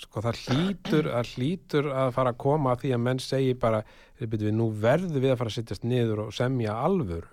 sko 0.00 0.22
það 0.24 0.38
hlýtur 0.46 1.08
að 1.12 1.32
hlýtur 1.34 1.88
að 1.92 2.12
fara 2.16 2.32
að 2.32 2.38
koma 2.44 2.72
að 2.72 2.84
því 2.84 2.92
að 2.96 3.02
menn 3.06 3.20
segi 3.22 3.56
bara 3.60 3.82
við 4.20 4.46
nú 4.56 4.70
verðum 4.72 5.20
við 5.20 5.34
að 5.34 5.40
fara 5.42 5.52
að 5.52 5.58
sittjast 5.58 5.84
niður 5.84 6.24
og 6.28 6.32
semja 6.36 6.78
alvöru 6.84 7.28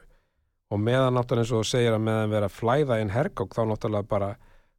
og 0.73 0.81
meðan 0.81 1.13
náttúrulega 1.15 1.45
eins 1.45 1.53
og 1.55 1.69
segir 1.69 1.93
að 1.95 2.03
meðan 2.07 2.33
vera 2.33 2.49
flæða 2.51 2.99
inn 3.03 3.13
hergók 3.13 3.55
þá 3.55 3.63
náttúrulega 3.69 4.09
bara 4.11 4.35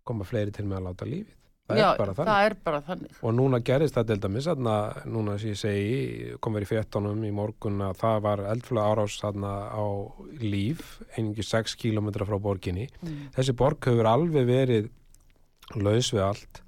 koma 0.06 0.26
fleiri 0.26 0.52
til 0.54 0.66
með 0.66 0.80
að 0.80 0.86
láta 0.90 1.08
lífið 1.08 1.32
það 1.66 1.78
Já, 1.80 1.86
er 1.90 1.98
bara 1.98 2.12
það 2.14 2.44
er 2.46 2.54
bara 2.66 2.80
þannig. 2.86 3.14
og 3.26 3.32
núna 3.34 3.58
gerist 3.66 3.96
það 3.96 4.04
til 4.12 4.16
dæmis 4.22 4.46
þarna, 4.46 4.74
núna 5.10 5.32
sem 5.42 5.50
ég 5.50 5.58
segi, 5.58 6.36
kom 6.38 6.54
verið 6.54 6.68
í 6.68 6.70
fjettunum 6.76 7.24
í 7.26 7.32
morgun 7.34 7.80
að 7.88 7.96
það 8.02 8.20
var 8.26 8.42
eldflöga 8.52 8.92
árás 8.92 9.16
þarna 9.22 9.54
á 9.74 9.84
líf 10.42 11.00
einingi 11.16 11.42
6 11.42 11.74
km 11.80 12.12
frá 12.22 12.38
borginni 12.38 12.86
Mm. 13.02 13.30
þessi 13.34 13.56
borg 13.58 13.82
hefur 13.82 14.06
alveg 14.12 14.46
verið 14.46 14.90
laus 15.74 16.12
við 16.14 16.22
allt. 16.22 16.62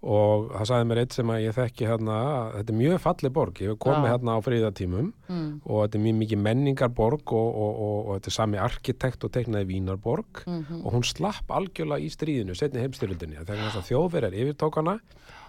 Og 0.00 0.46
það 0.54 0.64
sagði 0.70 0.84
mér 0.88 0.98
eitt 1.02 1.12
sem 1.12 1.28
að 1.28 1.42
ég 1.44 1.52
þekki 1.58 1.84
hérna, 1.84 2.14
þetta 2.54 2.72
er 2.72 2.76
mjög 2.78 3.00
falleg 3.04 3.32
borg. 3.36 3.58
Ég 3.60 3.68
hef 3.74 3.78
komið 3.84 4.06
Já. 4.08 4.12
hérna 4.14 4.32
á 4.32 4.38
fríðatímum 4.40 5.10
Mm. 5.28 5.60
og 5.66 5.76
þetta 5.84 5.98
er 5.98 6.04
mjög 6.06 6.16
mikið 6.22 6.38
menningarborg 6.40 7.32
og, 7.36 7.50
og, 7.54 7.74
og, 7.84 7.98
og 8.08 8.14
þetta 8.16 8.30
er 8.32 8.36
sami 8.38 8.56
arkitekt 8.58 9.24
og 9.28 9.30
teknaði 9.34 9.66
Vínarborg. 9.68 10.40
Mhm. 10.46 10.80
og 10.86 10.92
hún 10.94 11.04
slapp 11.04 11.44
algjörlega 11.52 12.00
í 12.00 12.08
stríðinu 12.08 12.56
setni 12.56 12.80
heimstyrlundinni 12.80 13.44
þegar 13.44 13.68
þess 13.68 13.76
að 13.82 13.88
þjóðverjar 13.90 14.38
yfirtók 14.40 14.74
hana 14.80 14.96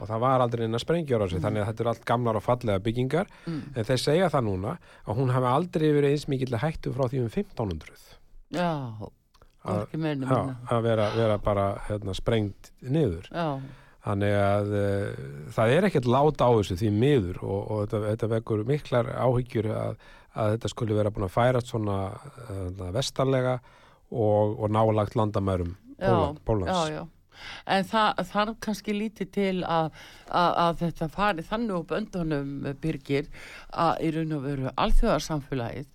og 0.01 0.07
það 0.09 0.19
var 0.19 0.41
aldrei 0.43 0.65
inn 0.65 0.75
að 0.75 0.83
sprengja 0.83 1.15
á 1.23 1.27
sig 1.31 1.39
þannig 1.41 1.61
að 1.63 1.67
þetta 1.71 1.81
er 1.81 1.87
allt 1.93 2.05
gamlar 2.05 2.35
og 2.35 2.43
fallega 2.43 2.79
byggingar. 2.83 3.27
Mm. 3.47 3.61
en 3.75 3.83
þeir 3.87 3.97
segja 4.03 4.29
það 4.29 4.43
núna 4.51 4.77
að 5.07 5.15
hún 5.15 5.31
hafi 5.31 5.47
aldrei 5.47 5.87
verið 5.95 6.11
eins 6.11 6.27
mikill 6.27 6.57
hættu 6.59 6.91
frá 6.91 7.07
því 7.07 7.23
um 7.23 7.29
1500 7.31 8.19
Já, 8.51 8.67
að, 8.99 9.07
ekki 9.07 9.20
meina 10.01 10.25
já, 10.25 10.55
að 10.73 10.87
vera, 10.87 11.11
vera 11.15 11.37
bara 11.41 11.67
hérna, 11.89 12.15
sprengt 12.17 12.71
niður. 12.81 13.27
Já, 13.29 13.59
þannig 14.05 14.33
að 14.39 14.73
uh, 14.79 15.21
það 15.53 15.75
er 15.75 15.87
ekkert 15.89 16.09
lát 16.09 16.41
á 16.41 16.49
þessu 16.49 16.79
því 16.79 16.89
miður 16.95 17.43
og, 17.45 17.59
og 17.61 17.83
þetta, 17.85 18.01
þetta 18.07 18.31
vekur 18.35 18.65
miklar 18.69 19.11
áhyggjur 19.13 19.69
að, 19.75 20.09
að 20.33 20.55
þetta 20.55 20.73
skulle 20.73 20.97
vera 20.97 21.13
búin 21.13 21.27
að 21.27 21.35
færast 21.35 21.73
svona 21.73 22.01
uh, 22.49 22.89
vestarlega 22.95 23.59
og, 24.11 24.57
og 24.57 24.69
nálagt 24.73 25.17
landamærum 25.19 25.75
Pólans. 26.47 27.05
En 27.69 27.85
það 27.85 28.21
þarf 28.31 28.57
kannski 28.61 28.93
lítið 28.93 29.29
til 29.33 29.55
að, 29.65 29.91
að, 30.29 30.51
að 30.63 30.75
þetta 30.81 31.07
fari 31.13 31.45
þannig 31.45 31.77
upp 31.77 31.93
öndunum 31.97 32.51
byrgir 32.81 33.29
að 33.69 34.03
í 34.05 34.11
raun 34.17 34.35
og 34.37 34.45
veru 34.45 34.73
alþjóðarsamfélagið 34.81 35.90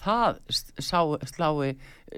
það 0.00 0.38
slái, 0.80 1.70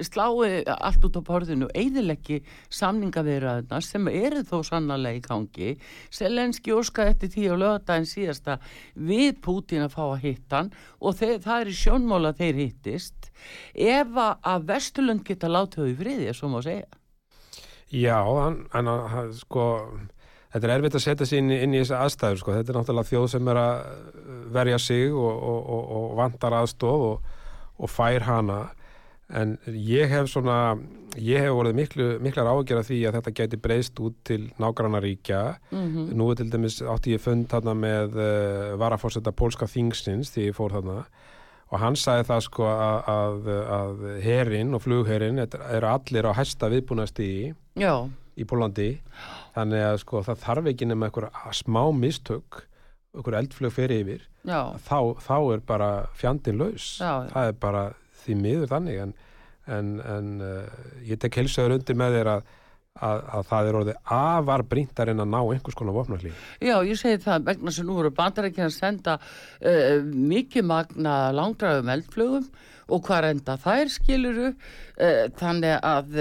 slái 0.06 0.52
allt 0.72 1.06
út 1.08 1.18
á 1.18 1.22
borðinu, 1.26 1.68
eðileggi 1.74 2.38
samningavirðaðina 2.72 3.80
sem 3.84 4.08
eru 4.12 4.44
þó 4.46 4.56
sannarlega 4.68 5.18
í 5.18 5.24
gangi. 5.26 5.72
Selenski 6.14 6.74
óskaði 6.76 7.14
eftir 7.16 7.32
því 7.34 7.44
á 7.50 7.54
lögadaginn 7.64 8.08
síðasta 8.08 8.58
við 8.94 9.42
Pútín 9.44 9.84
að 9.86 9.94
fá 9.96 10.02
að 10.06 10.22
hitta 10.28 10.62
hann 10.62 10.72
og 11.00 11.18
þeir, 11.18 11.36
það 11.44 11.60
er 11.60 11.72
í 11.72 11.76
sjónmála 11.82 12.34
þeir 12.38 12.62
hittist. 12.62 13.30
Ef 13.74 14.16
að- 14.16 14.66
Vesturlund 14.72 15.24
geta 15.26 15.50
látið 15.50 15.82
þau 15.82 15.90
í 15.90 15.98
friði, 15.98 16.32
svo 16.34 16.48
má 16.48 16.60
segja. 16.62 16.86
Já, 17.92 18.22
en, 18.46 18.62
en 18.72 18.88
að, 18.88 19.34
sko 19.36 19.64
þetta 20.52 20.68
er 20.68 20.72
erfitt 20.78 20.96
að 20.96 21.04
setja 21.04 21.26
sig 21.28 21.42
inn, 21.42 21.50
inn 21.52 21.74
í 21.74 21.82
þessi 21.82 21.96
aðstæður 21.98 22.40
sko. 22.40 22.54
þetta 22.56 22.72
er 22.72 22.78
náttúrulega 22.78 23.10
þjóð 23.10 23.28
sem 23.34 23.48
er 23.52 23.60
að 23.60 23.76
verja 24.52 24.78
sig 24.80 25.12
og, 25.12 25.42
og, 25.52 25.60
og, 25.76 25.84
og 25.96 26.16
vantar 26.20 26.56
aðstóð 26.62 27.04
og, 27.10 27.30
og 27.82 27.90
fær 27.90 28.26
hana. 28.28 28.62
En 29.32 29.56
ég 29.66 30.10
hef 30.12 30.28
svona 30.28 30.76
ég 31.16 31.40
hef 31.40 31.52
voruð 31.52 31.76
miklu, 31.76 32.06
miklar 32.24 32.48
áhugjör 32.48 32.80
af 32.82 32.88
því 32.88 32.98
að 33.08 33.18
þetta 33.18 33.34
gæti 33.38 33.58
breyst 33.60 34.00
út 34.00 34.16
til 34.24 34.50
nágrannaríkja. 34.60 35.42
Mm 35.72 36.08
nú 36.16 36.30
er 36.30 36.40
til 36.40 36.50
dæmis 36.52 36.80
átti 36.82 37.16
ég 37.16 37.20
fund 37.20 37.48
þarna 37.48 37.74
með 37.74 38.16
uh, 38.16 38.78
varafórseta 38.80 39.32
pólska 39.32 39.66
þingsins 39.66 40.32
því 40.32 40.50
ég 40.50 40.56
fór 40.56 40.72
þarna. 40.76 41.04
Og 41.72 41.80
hann 41.80 41.96
sagði 41.96 42.26
það 42.28 42.40
sko 42.44 42.66
að, 42.68 42.98
að, 43.08 43.46
að 43.76 44.02
herin 44.20 44.74
og 44.74 44.82
flugherin 44.84 45.40
eru 45.40 45.88
allir 45.88 46.28
á 46.28 46.32
hæsta 46.36 46.68
viðbúnastíði 46.68 47.54
Já, 47.80 47.94
í 48.36 48.44
Pólandi 48.44 48.90
þannig 49.54 49.86
að 49.86 49.96
sko 50.02 50.20
það 50.26 50.42
þarf 50.44 50.68
ekki 50.72 50.88
nema 50.90 51.08
einhver 51.08 51.30
smá 51.56 51.82
mistök 51.96 52.66
einhver 53.12 53.36
eldflög 53.42 53.74
fyrir 53.74 54.02
yfir 54.02 54.24
þá, 54.46 54.98
þá 55.20 55.36
er 55.52 55.62
bara 55.66 55.90
fjandin 56.18 56.58
laus. 56.60 56.96
Já. 57.00 57.28
það 57.32 57.50
er 57.50 57.60
bara 57.60 57.84
því 58.22 58.38
miður 58.40 58.72
þannig 58.72 58.98
en, 59.04 59.14
en, 59.76 59.92
en 60.00 60.32
uh, 60.42 60.82
ég 61.06 61.20
tek 61.20 61.40
heilsaður 61.40 61.76
undir 61.78 61.98
með 61.98 62.16
þér 62.16 62.30
að, 62.32 62.46
að, 63.08 63.24
að 63.36 63.44
það 63.50 63.68
er 63.68 63.78
orðið 63.80 64.14
afar 64.16 64.64
brýnt 64.72 65.02
að 65.02 65.10
reyna 65.10 65.26
að 65.26 65.34
ná 65.34 65.40
einhvers 65.42 65.78
konar 65.78 65.96
vopnarlí 65.98 66.32
já, 66.62 66.76
ég 66.88 67.00
segi 67.00 67.22
það 67.26 67.48
vegna 67.50 67.74
sem 67.76 67.88
nú 67.88 67.98
eru 68.00 68.14
bandarækina 68.16 68.70
að 68.70 68.78
senda 68.78 69.18
uh, 69.18 69.98
mikið 70.32 70.68
magna 70.70 71.18
langdraðum 71.36 71.92
eldflugum 71.96 72.48
og 72.92 73.04
hvað 73.06 73.28
enda 73.34 73.58
þær 73.60 73.92
skiluru 73.92 74.48
uh, 74.52 75.28
þannig 75.38 75.78
að 75.78 76.18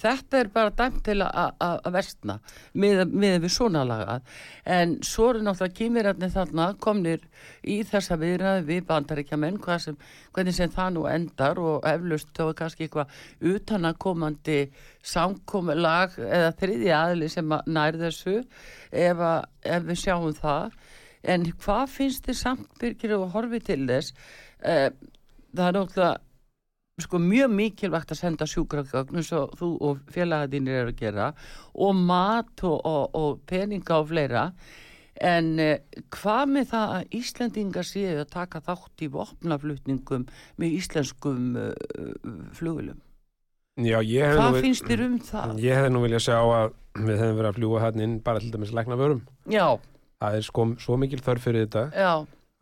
þetta 0.00 0.38
er 0.40 0.48
bara 0.52 0.70
dæmt 0.70 1.02
til 1.04 1.18
að- 1.22 1.90
versna 1.92 2.38
með, 2.74 3.04
með 3.12 3.38
við 3.44 3.52
svona 3.52 3.84
lagað 3.84 4.22
en 4.64 4.96
svo 5.04 5.30
eru 5.30 5.42
náttúrulega 5.44 5.76
kýmirarnir 5.78 6.32
þarna 6.32 6.68
komnir 6.80 7.26
í 7.64 7.82
þessa 7.84 8.16
viðræði 8.16 8.64
við 8.66 9.78
sem, 9.82 9.96
hvernig 10.32 10.54
sem 10.54 10.70
það 10.70 10.90
nú 10.94 11.06
endar 11.06 11.58
og 11.58 11.84
eflaust 11.84 12.32
þá 12.32 12.48
er 12.48 12.54
kannski 12.54 12.86
eitthvað 12.88 13.08
utanakomandi 13.40 14.58
samkomulag 15.02 16.18
eða 16.18 16.52
þriði 16.58 16.92
aðli 16.96 17.28
sem 17.32 17.52
að 17.52 17.70
nær 17.74 17.98
þessu 18.00 18.36
ef, 18.92 19.18
að, 19.18 19.44
ef 19.64 19.86
við 19.88 20.02
sjáum 20.02 20.34
það. 20.36 20.76
En 21.22 21.44
hvað 21.62 21.86
finnst 21.88 22.26
þið 22.26 22.38
samt 22.40 22.78
Birgir 22.80 23.14
og 23.18 23.28
horfið 23.34 23.66
til 23.68 23.80
þess 23.86 24.14
eh, 24.66 24.90
það 25.54 25.66
er 25.68 25.76
náttúrulega 25.78 26.31
sko 27.04 27.20
mjög 27.22 27.52
mikilvægt 27.56 28.14
að 28.14 28.20
senda 28.20 28.48
sjúkragögn 28.48 29.18
eins 29.20 29.32
og 29.36 29.52
þú 29.58 29.68
og 29.88 30.00
félagadínir 30.14 30.82
eru 30.82 30.94
að 30.94 31.02
gera 31.02 31.28
og 31.74 31.92
mat 31.98 32.64
og, 32.64 32.78
og, 32.86 33.04
og 33.18 33.44
peninga 33.48 34.00
og 34.00 34.10
fleira. 34.12 34.48
En 35.22 35.58
eh, 35.60 36.00
hvað 36.14 36.52
með 36.54 36.68
það 36.72 36.92
að 36.96 37.16
Íslendingar 37.18 37.86
séu 37.86 38.14
að 38.22 38.30
taka 38.32 38.62
þátt 38.64 39.04
í 39.04 39.10
vopnaflutningum 39.12 40.24
með 40.56 40.76
íslenskum 40.78 41.58
uh, 41.60 41.72
flugulum 42.56 42.96
Já, 43.76 43.98
hvað 44.00 44.56
nú, 44.56 44.62
finnst 44.64 44.88
þér 44.88 45.02
um 45.04 45.18
það? 45.24 45.52
ég 45.60 45.78
hef 45.78 45.92
nú 45.92 46.00
vilja 46.02 46.20
sjá 46.20 46.38
að 46.40 46.74
við 46.96 47.20
hefum 47.20 47.38
verið 47.38 47.50
að 47.50 47.58
fljúa 47.60 47.84
hann 47.84 48.02
inn 48.04 48.16
bara 48.24 48.40
til 48.40 48.50
dæmis 48.52 48.72
lækna 48.72 48.98
vörum 49.00 49.20
Já, 49.52 49.78
það 50.22 50.38
er 50.38 50.46
sko 50.48 50.66
svo 50.82 50.98
mikil 51.00 51.20
þörf 51.24 51.46
fyrir 51.46 51.66
þetta. 51.66 51.84
Já, 51.92 52.12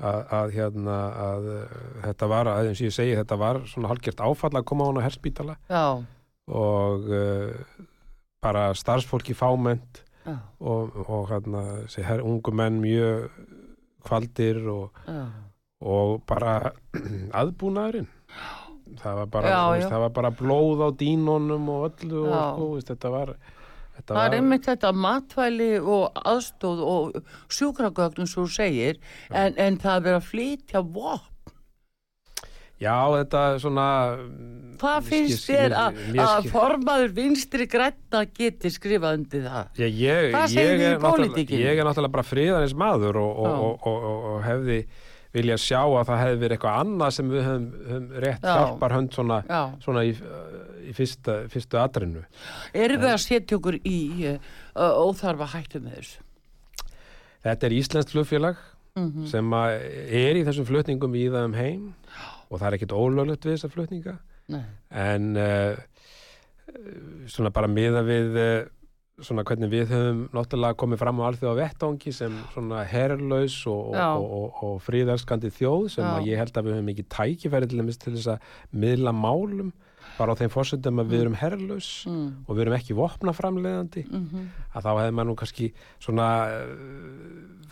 að, 0.01 0.21
að 0.39 0.55
hérna 0.57 0.97
að 1.25 1.49
uh, 1.53 1.79
þetta 2.07 2.29
var, 2.33 2.51
að 2.53 2.71
eins 2.71 2.81
og 2.83 2.89
ég 2.89 2.97
segi 2.97 3.17
þetta 3.19 3.39
var 3.41 3.61
svona 3.71 3.91
halgjört 3.93 4.23
áfall 4.25 4.53
að 4.61 4.67
koma 4.71 4.87
á 4.87 4.89
hana 4.91 5.05
herspítala. 5.07 5.57
Já, 5.71 5.85
og 6.51 7.11
uh, 7.13 7.87
bara 8.43 8.71
starfsfólki 8.75 9.37
fáment 9.37 10.01
já, 10.25 10.39
og, 10.59 10.97
og 11.07 11.29
hérna 11.31 11.65
her, 12.07 12.23
ungu 12.25 12.55
menn 12.57 12.81
mjög 12.83 13.29
kvaldir 14.07 14.63
og, 14.73 14.97
og 15.85 16.23
bara 16.29 16.73
aðbúnaðurinn. 17.43 18.09
Það 19.01 19.19
var 19.21 19.27
bara, 19.31 19.51
Já, 19.53 19.59
þú 19.61 19.67
já. 19.69 19.73
veist, 19.77 19.91
það 19.93 20.01
var 20.03 20.13
bara 20.17 20.31
blóð 20.35 20.81
á 20.83 20.89
dínunum 20.99 21.69
og 21.71 21.85
öllu 21.93 22.25
og 22.25 22.33
Já. 22.33 22.41
sko, 22.49 22.69
veist, 22.75 22.89
þetta 22.91 23.13
var 23.15 23.35
þetta 24.01 24.19
Það 24.19 24.27
er 24.27 24.39
einmitt 24.41 24.69
þetta 24.69 24.93
matvæli 25.07 25.73
og 25.81 26.23
aðstóð 26.35 26.85
og 26.91 27.19
sjúkragögnum 27.53 28.31
svo 28.31 28.47
segir 28.51 29.01
en, 29.31 29.55
en 29.55 29.81
það 29.81 29.97
er 29.97 30.07
verið 30.09 30.21
að 30.21 30.31
flytja 30.33 30.85
vopn 30.85 31.29
Já, 32.81 32.97
þetta 33.13 33.41
er 33.45 33.59
svona 33.61 33.87
Hvað 34.81 35.09
finnst 35.11 35.45
þér 35.45 35.75
að, 35.77 35.99
að 36.25 36.47
formaður 36.49 37.11
vinstri 37.19 37.67
grætta 37.69 38.23
geti 38.33 38.71
skrifað 38.73 39.19
undir 39.19 39.43
það? 39.45 39.67
Ég, 39.83 39.99
ég, 40.01 40.29
ég, 40.33 40.71
er 40.73 41.51
ég 41.61 41.77
er 41.77 41.85
náttúrulega 41.85 42.15
bara 42.15 42.25
friðanins 42.25 42.73
maður 42.73 43.21
og, 43.21 43.43
og, 43.45 43.51
Já. 43.53 43.67
og, 43.91 44.07
og, 44.09 44.39
hefði 44.47 44.79
vilja 45.37 45.59
sjá 45.61 45.83
að 45.85 46.09
það 46.09 46.23
hefði 46.25 46.41
verið 46.41 46.57
eitthvað 46.57 46.81
annað 46.85 47.13
sem 47.19 47.29
við 47.31 47.45
höfum, 47.47 48.09
rétt 48.25 48.49
Já. 48.49 48.55
hjálpar 48.57 48.97
hönd 48.97 49.15
svona, 49.15 49.39
Já. 49.47 49.61
svona 49.85 50.07
í, 50.09 50.15
í 50.91 50.97
fyrsta, 50.97 51.37
fyrstu 51.53 51.79
atrinu. 51.81 52.25
Erum 52.75 53.05
við 53.05 53.15
að 53.15 53.23
setja 53.25 53.61
okkur 53.61 53.79
í 53.87 54.01
uh, 54.35 54.43
óþarfa 54.75 55.53
hættu 55.55 55.83
með 55.85 56.01
þessu? 56.01 56.27
Þetta 57.41 57.67
er 57.67 57.79
Íslenskt 57.79 58.13
flugfélag 58.13 58.61
Mm 58.99 59.27
sem 59.31 59.53
að 59.55 59.77
er 60.19 60.39
í 60.41 60.43
þessum 60.47 60.67
flutningum 60.67 61.15
í 61.15 61.29
það 61.31 61.47
um 61.47 61.55
heim 61.55 61.83
og 62.51 62.59
það 62.59 62.67
er 62.67 62.77
ekkit 62.79 62.97
ólöglegt 62.97 63.47
við 63.47 63.55
þessar 63.55 63.73
flutninga 63.75 64.15
Nei. 64.51 64.65
en 64.91 65.29
uh, 65.39 65.79
svona 67.31 67.53
bara 67.55 67.71
miða 67.71 68.03
við 68.07 68.39
uh, 68.41 68.65
svona 69.23 69.45
hvernig 69.47 69.71
við 69.71 69.93
höfum 69.95 70.25
náttúrulega 70.35 70.79
komið 70.81 71.03
fram 71.03 71.21
á 71.23 71.29
alþjóða 71.29 71.59
vettangi 71.61 72.15
sem 72.17 72.35
svona 72.55 72.83
herrlaus 72.89 73.61
og, 73.71 73.95
og, 73.95 74.27
og, 74.41 74.61
og 74.67 74.83
fríðarskandi 74.87 75.53
þjóð 75.55 75.87
sem 75.95 76.27
ég 76.27 76.41
held 76.41 76.57
að 76.57 76.67
við 76.67 76.79
höfum 76.79 76.93
ekki 76.95 77.07
tækifæri 77.15 77.71
til 77.71 77.85
þess 77.85 78.33
að 78.35 78.51
miðla 78.73 79.15
málum 79.15 79.71
bara 80.17 80.35
á 80.35 80.39
þeim 80.41 80.53
fórsöndum 80.53 81.03
að 81.03 81.13
við 81.13 81.23
erum 81.25 81.37
herrlaus 81.41 81.91
mm, 82.09 82.27
og 82.47 82.57
við 82.57 82.63
erum 82.65 82.77
ekki 82.79 82.97
vopnaframleiðandi. 82.99 84.05
Mm 84.09 84.49
að 84.71 84.85
þá 84.87 84.91
hefði 84.91 85.15
maður 85.19 85.29
nú 85.29 85.37
kannski 85.41 85.69
svona 85.99 86.27
uh, 86.47 86.67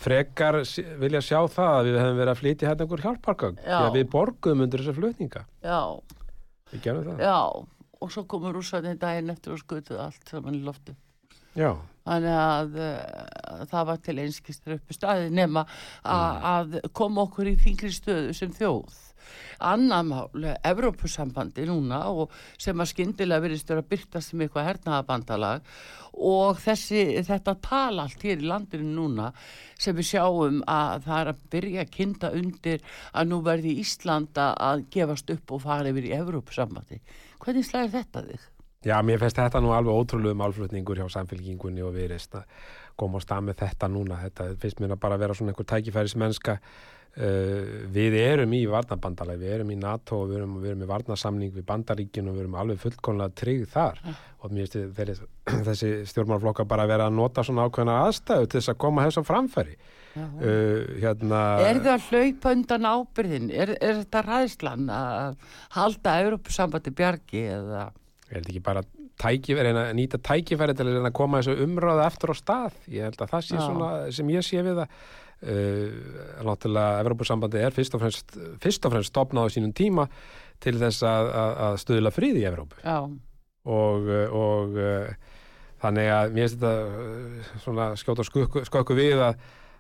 frekar 0.03 0.57
vilja 0.99 1.21
sjá 1.23 1.39
það 1.47 1.75
að 1.77 1.89
við 1.89 1.99
hefum 2.01 2.19
verið 2.19 2.33
að 2.33 2.41
flytja 2.41 2.69
hérna 2.69 2.87
einhver 2.87 3.05
hjálpargögn. 3.07 3.61
Því 3.63 3.83
að 3.85 3.99
við 3.99 4.09
borguðum 4.15 4.65
undir 4.65 4.83
þessa 4.83 4.97
flutninga. 4.99 5.45
Já, 5.63 5.81
við 6.73 6.83
gerum 6.89 7.05
það. 7.07 7.23
Já. 7.23 7.39
Og 7.99 8.15
svo 8.15 8.25
komur 8.31 8.55
rússarni 8.55 8.99
daginn 8.99 9.31
eftir 9.31 9.55
og 9.55 9.63
skutuð 9.63 10.03
allt 10.03 10.31
saman 10.31 10.59
í 10.59 10.65
loftu 10.67 10.95
Já. 11.59 11.75
Þannig 12.09 12.39
að 12.43 12.79
uh, 12.83 13.67
það 13.71 13.89
var 13.93 14.01
til 14.09 14.17
einskistur 14.25 14.79
uppi 14.79 14.97
staði 14.97 15.29
nema 15.37 15.67
a- 16.03 16.57
að 16.59 16.81
koma 16.97 17.27
okkur 17.29 17.53
í 17.53 17.59
þingri 17.61 17.93
stöðu 17.95 18.35
sem 18.35 18.51
þjóð. 18.57 19.05
Annar 19.61 20.05
mál, 20.07 20.31
Evrópusambandi 20.65 21.67
núna 21.69 21.99
og 22.09 22.31
sem 22.57 22.79
að 22.81 22.89
skyndilega 22.95 23.43
virðist 23.45 23.69
vera 23.69 23.83
að 23.83 23.89
byrtast 23.91 24.31
sem 24.33 24.41
eitthvað 24.45 24.69
hernaðabandalag 24.71 25.67
og 26.19 26.61
þessi, 26.63 27.03
þetta 27.27 27.55
tala 27.63 28.07
allt 28.07 28.25
hér 28.25 28.41
í 28.41 28.49
landinu 28.49 28.89
núna 28.97 29.29
sem 29.79 29.97
við 29.99 30.09
sjáum 30.15 30.63
að 30.65 31.05
það 31.11 31.21
er 31.21 31.33
að 31.35 31.43
byrja 31.53 31.85
að 31.85 31.93
kynna 31.99 32.31
undir 32.41 32.87
að 33.13 33.29
nú 33.35 33.41
verði 33.51 33.75
Íslanda 33.83 34.49
að 34.71 34.87
gefast 34.97 35.35
upp 35.35 35.55
og 35.59 35.65
fara 35.67 35.93
yfir 35.93 36.09
í 36.09 36.15
Evrópusambandi 36.23 37.03
hvernig 37.43 37.69
slæðir 37.69 37.99
þetta 37.99 38.25
þig? 38.31 38.49
Já, 38.87 39.01
mér 39.03 39.19
finnst 39.19 39.39
þetta 39.41 39.59
nú 39.59 39.73
alveg 39.75 39.91
ótrúlega 39.91 40.39
málflutningur 40.39 41.01
hjá 41.01 41.09
samfélkingunni 41.11 41.83
og 41.83 41.97
viðreist 41.97 42.37
að 42.39 42.45
koma 42.99 43.19
á 43.19 43.25
stað 43.25 43.49
með 43.49 43.59
þetta 43.65 43.89
núna. 43.91 44.21
Þetta 44.23 44.47
finnst 44.63 44.79
mér 44.85 44.95
að 44.95 45.03
bara 45.03 45.19
vera 45.19 45.35
svona 45.35 45.51
einhver 45.51 45.67
tækifæris 45.67 46.15
mennska. 46.21 46.61
Uh, 47.19 47.89
við 47.91 48.15
erum 48.21 48.53
í 48.55 48.61
varnabandalagi, 48.71 49.41
við 49.43 49.55
erum 49.57 49.73
í 49.75 49.79
NATO 49.81 50.21
og 50.23 50.29
við 50.31 50.39
erum, 50.39 50.53
við 50.63 50.71
erum 50.71 50.85
í 50.85 50.89
varnasamning 50.93 51.51
við 51.57 51.65
bandaríkinu 51.67 52.31
og 52.31 52.37
við 52.37 52.45
erum 52.45 52.57
alveg 52.61 52.83
fullkonlega 52.85 53.35
tryggð 53.41 53.73
þar 53.73 54.03
og 54.13 54.53
mér 54.55 54.69
finnst 54.69 54.99
þeirri, 55.01 55.17
þessi 55.67 55.91
stjórnmálflokka 56.13 56.69
bara 56.71 56.87
að 56.87 56.93
vera 56.93 57.09
að 57.11 57.17
nota 57.19 57.43
svona 57.43 57.65
ákveðna 57.67 57.97
aðstæðu 58.05 58.47
til 58.47 58.61
þess 58.61 58.75
að 58.77 58.81
koma 58.85 59.09
þess 59.09 59.19
á 59.19 59.25
framfæri. 59.33 59.79
Uh, 60.15 60.85
hérna, 61.03 61.41
Er 61.65 61.81
það 61.83 61.95
að 61.97 62.07
hlaupa 62.13 62.55
undan 62.55 62.91
ábyrðin? 62.93 63.51
Er, 63.51 63.75
er 63.81 63.99
þetta 64.05 64.27
ræðslan 64.29 64.93
að 64.95 65.57
halda 65.75 66.21
Európusambandi 66.23 66.95
bjargi 67.03 67.49
eða? 67.57 67.89
Er 68.29 68.41
þetta 68.41 68.53
ekki 68.53 68.65
bara 68.65 68.83
tækifæri, 69.19 69.73
að 69.75 69.95
nýta 69.99 70.21
tækifæri 70.23 70.77
til 70.79 70.89
að 70.93 71.09
koma 71.17 71.41
þessu 71.41 71.65
umræðu 71.65 72.05
eftir 72.05 72.33
á 72.33 72.37
stað? 72.39 72.77
Ég 72.93 73.09
held 73.09 73.25
að 73.25 73.33
það 73.33 73.47
sé 73.47 73.63
svona 73.63 73.89
sem 74.15 74.35
ég 74.35 74.47
sé 74.47 74.63
við 74.67 74.83
það. 74.83 75.01
Uh, 75.39 75.99
náttúrulega 76.43 77.03
Evrópusambandi 77.05 77.61
er 77.63 77.75
fyrst 77.75 77.95
og 77.95 78.01
fremst 78.03 78.33
fyrst 78.59 78.87
og 78.89 78.91
fremst 78.91 79.13
stopnað 79.13 79.47
á 79.47 79.55
sínum 79.55 79.71
tíma 79.71 80.09
til 80.59 80.73
þess 80.81 81.05
að, 81.07 81.29
að, 81.31 81.53
að 81.69 81.77
stuðla 81.85 82.11
fríði 82.11 82.43
í 82.43 82.49
Evrópu. 82.49 82.81
Já, 82.83 82.97
og, 83.71 84.09
og 84.35 84.75
uh, 84.83 85.37
þannig 85.85 86.11
að 86.17 86.35
mér 86.35 86.49
finnst 86.49 86.59
þetta 86.59 87.05
uh, 87.05 87.55
svona 87.63 87.87
skjóta 88.01 88.27
skökku 88.27 88.99
við 88.99 89.23
að 89.29 89.39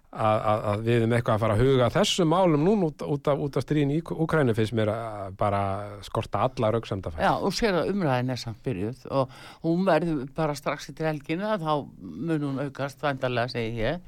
Að, 0.09 0.38
að, 0.40 0.62
að 0.71 0.85
við 0.87 0.94
erum 0.97 1.12
eitthvað 1.12 1.35
að 1.35 1.42
fara 1.42 1.55
að 1.59 1.66
huga 1.66 1.87
þessum 1.92 2.31
málum 2.33 2.62
núna 2.64 2.87
út, 2.88 3.03
út 3.12 3.29
af, 3.29 3.42
af 3.44 3.64
stríðin 3.66 3.90
í 3.92 3.99
Úkrænu 4.01 4.55
finnst 4.57 4.73
mér 4.79 4.88
að 4.94 5.35
bara 5.37 5.61
skorta 6.07 6.47
alla 6.47 6.71
rauksamdafæð. 6.73 7.21
já, 7.21 7.33
og 7.37 7.53
sér 7.53 7.77
að 7.83 7.90
umræðin 7.92 8.33
er 8.33 8.40
samt 8.40 8.62
byrjuð 8.64 9.05
og 9.12 9.37
hún 9.66 9.85
verður 9.85 10.23
bara 10.33 10.57
strax 10.57 10.88
í 10.88 10.97
helgina 10.97 11.59
þá 11.61 11.73
mun 12.01 12.47
hún 12.47 12.62
aukast 12.64 13.05
vandarlega 13.05 13.53
segi 13.53 13.85
ég. 13.85 14.01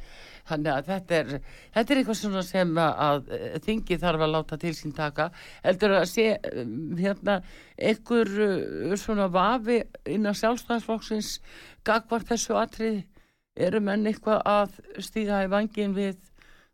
Þannig 0.48 0.72
að 0.72 0.88
þetta 0.88 1.18
er, 1.18 1.30
þetta 1.76 1.92
er 1.92 2.00
eitthvað 2.00 2.18
svona 2.22 2.42
sem 2.48 2.74
að, 2.80 3.30
þingi 3.68 4.00
þarf 4.00 4.24
að 4.24 4.34
láta 4.34 4.60
til 4.64 4.74
sín 4.74 4.96
taka. 4.96 5.28
Heldur 5.62 5.98
að 5.98 6.08
sé 6.10 6.26
um, 6.50 6.74
hérna 6.98 7.38
einhver 7.76 8.32
uh, 8.48 8.96
svona 8.96 9.28
vafi 9.32 9.82
innan 10.08 10.38
sjálfstæðsflokksins 10.40 11.36
gagvart 11.86 12.32
þessu 12.32 12.56
atriði 12.56 13.04
eru 13.58 13.80
menn 13.84 14.06
eitthvað 14.08 14.42
að 14.48 14.76
stíga 15.02 15.42
í 15.44 15.50
vangin 15.50 15.94
við 15.96 16.18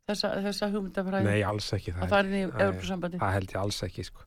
þessa, 0.09 0.33
þessa 0.45 0.71
hugmyndafræði? 0.75 1.29
Nei, 1.29 1.45
alls 1.47 1.69
ekki 1.77 1.95
að 1.95 2.11
fara 2.13 2.29
inn 2.29 2.39
í 2.39 2.45
Európa-sambandi 2.47 3.21
Það 3.23 3.37
held 3.39 3.55
ég 3.55 3.61
alls 3.63 3.83
ekki 3.87 4.07
sko. 4.07 4.27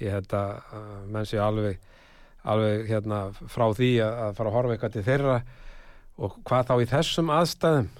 Ég 0.00 0.14
held 0.16 0.36
að 0.36 0.76
menn 1.12 1.28
sé 1.28 1.40
alveg, 1.42 1.80
alveg 2.48 2.86
hérna, 2.88 3.24
frá 3.52 3.66
því 3.76 3.90
að 4.06 4.38
fara 4.38 4.52
að 4.52 4.56
horfa 4.56 4.76
eitthvað 4.76 4.94
til 4.96 5.06
þeirra 5.08 5.40
og 6.20 6.38
hvað 6.48 6.70
þá 6.70 6.74
í 6.76 6.88
þessum 6.94 7.34
aðstæðum 7.34 7.90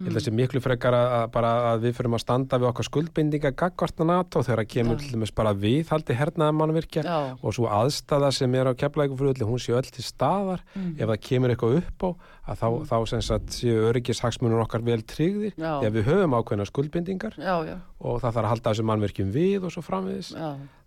Ég 0.00 0.08
held 0.08 0.16
að 0.16 0.24
sé 0.24 0.32
miklu 0.32 0.60
frekar 0.64 0.94
að, 0.96 1.34
að, 1.44 1.82
við 1.82 1.96
fyrir 1.98 2.14
að 2.16 2.22
standa 2.22 2.56
við 2.56 2.68
okkar 2.70 2.86
skuldbindinga 2.86 3.50
gaggvartna 3.52 4.06
NATO 4.08 4.40
þegar 4.46 4.62
að 4.62 4.70
kemur 4.72 4.96
til 5.02 5.10
dæmis 5.12 5.32
bara 5.36 5.52
við 5.52 5.92
haldi 5.92 6.16
hernaða 6.16 6.54
mannvirkja 6.56 7.04
Já, 7.04 7.18
og 7.36 7.56
svo 7.56 7.68
aðstæða 7.68 8.30
sem 8.32 8.56
er 8.56 8.70
á 8.70 8.80
keflækufröðli, 8.80 9.44
hún 9.44 9.60
sé 9.60 9.76
öll 9.76 9.92
til 9.92 10.06
staðar. 10.06 10.64
Mm. 10.72 10.94
ef 10.96 11.12
það 11.12 11.22
kemur 11.28 11.52
eitthvað 11.52 11.76
upp 11.82 12.06
á 12.06 12.10
að 12.50 12.62
þá, 12.62 12.66
þá 12.88 12.96
sem 13.12 13.24
sagt 13.28 13.54
séu 13.58 13.84
öryggishagsmunur 13.90 14.64
okkar 14.64 14.88
vel 14.88 15.02
tryggðir. 15.04 15.54
Að 15.60 15.92
við 15.98 16.08
höfum 16.08 16.40
ákveðna 16.40 16.68
skuldbindingar 16.72 17.36
já, 17.36 17.54
og 18.00 18.22
það 18.24 18.30
þarf 18.30 18.44
að 18.46 18.52
halda 18.54 18.72
þessum 18.72 18.92
mannverkjum 18.94 19.34
við 19.36 19.68
og 19.68 19.76
svo 19.76 19.84
framviðis 19.84 20.32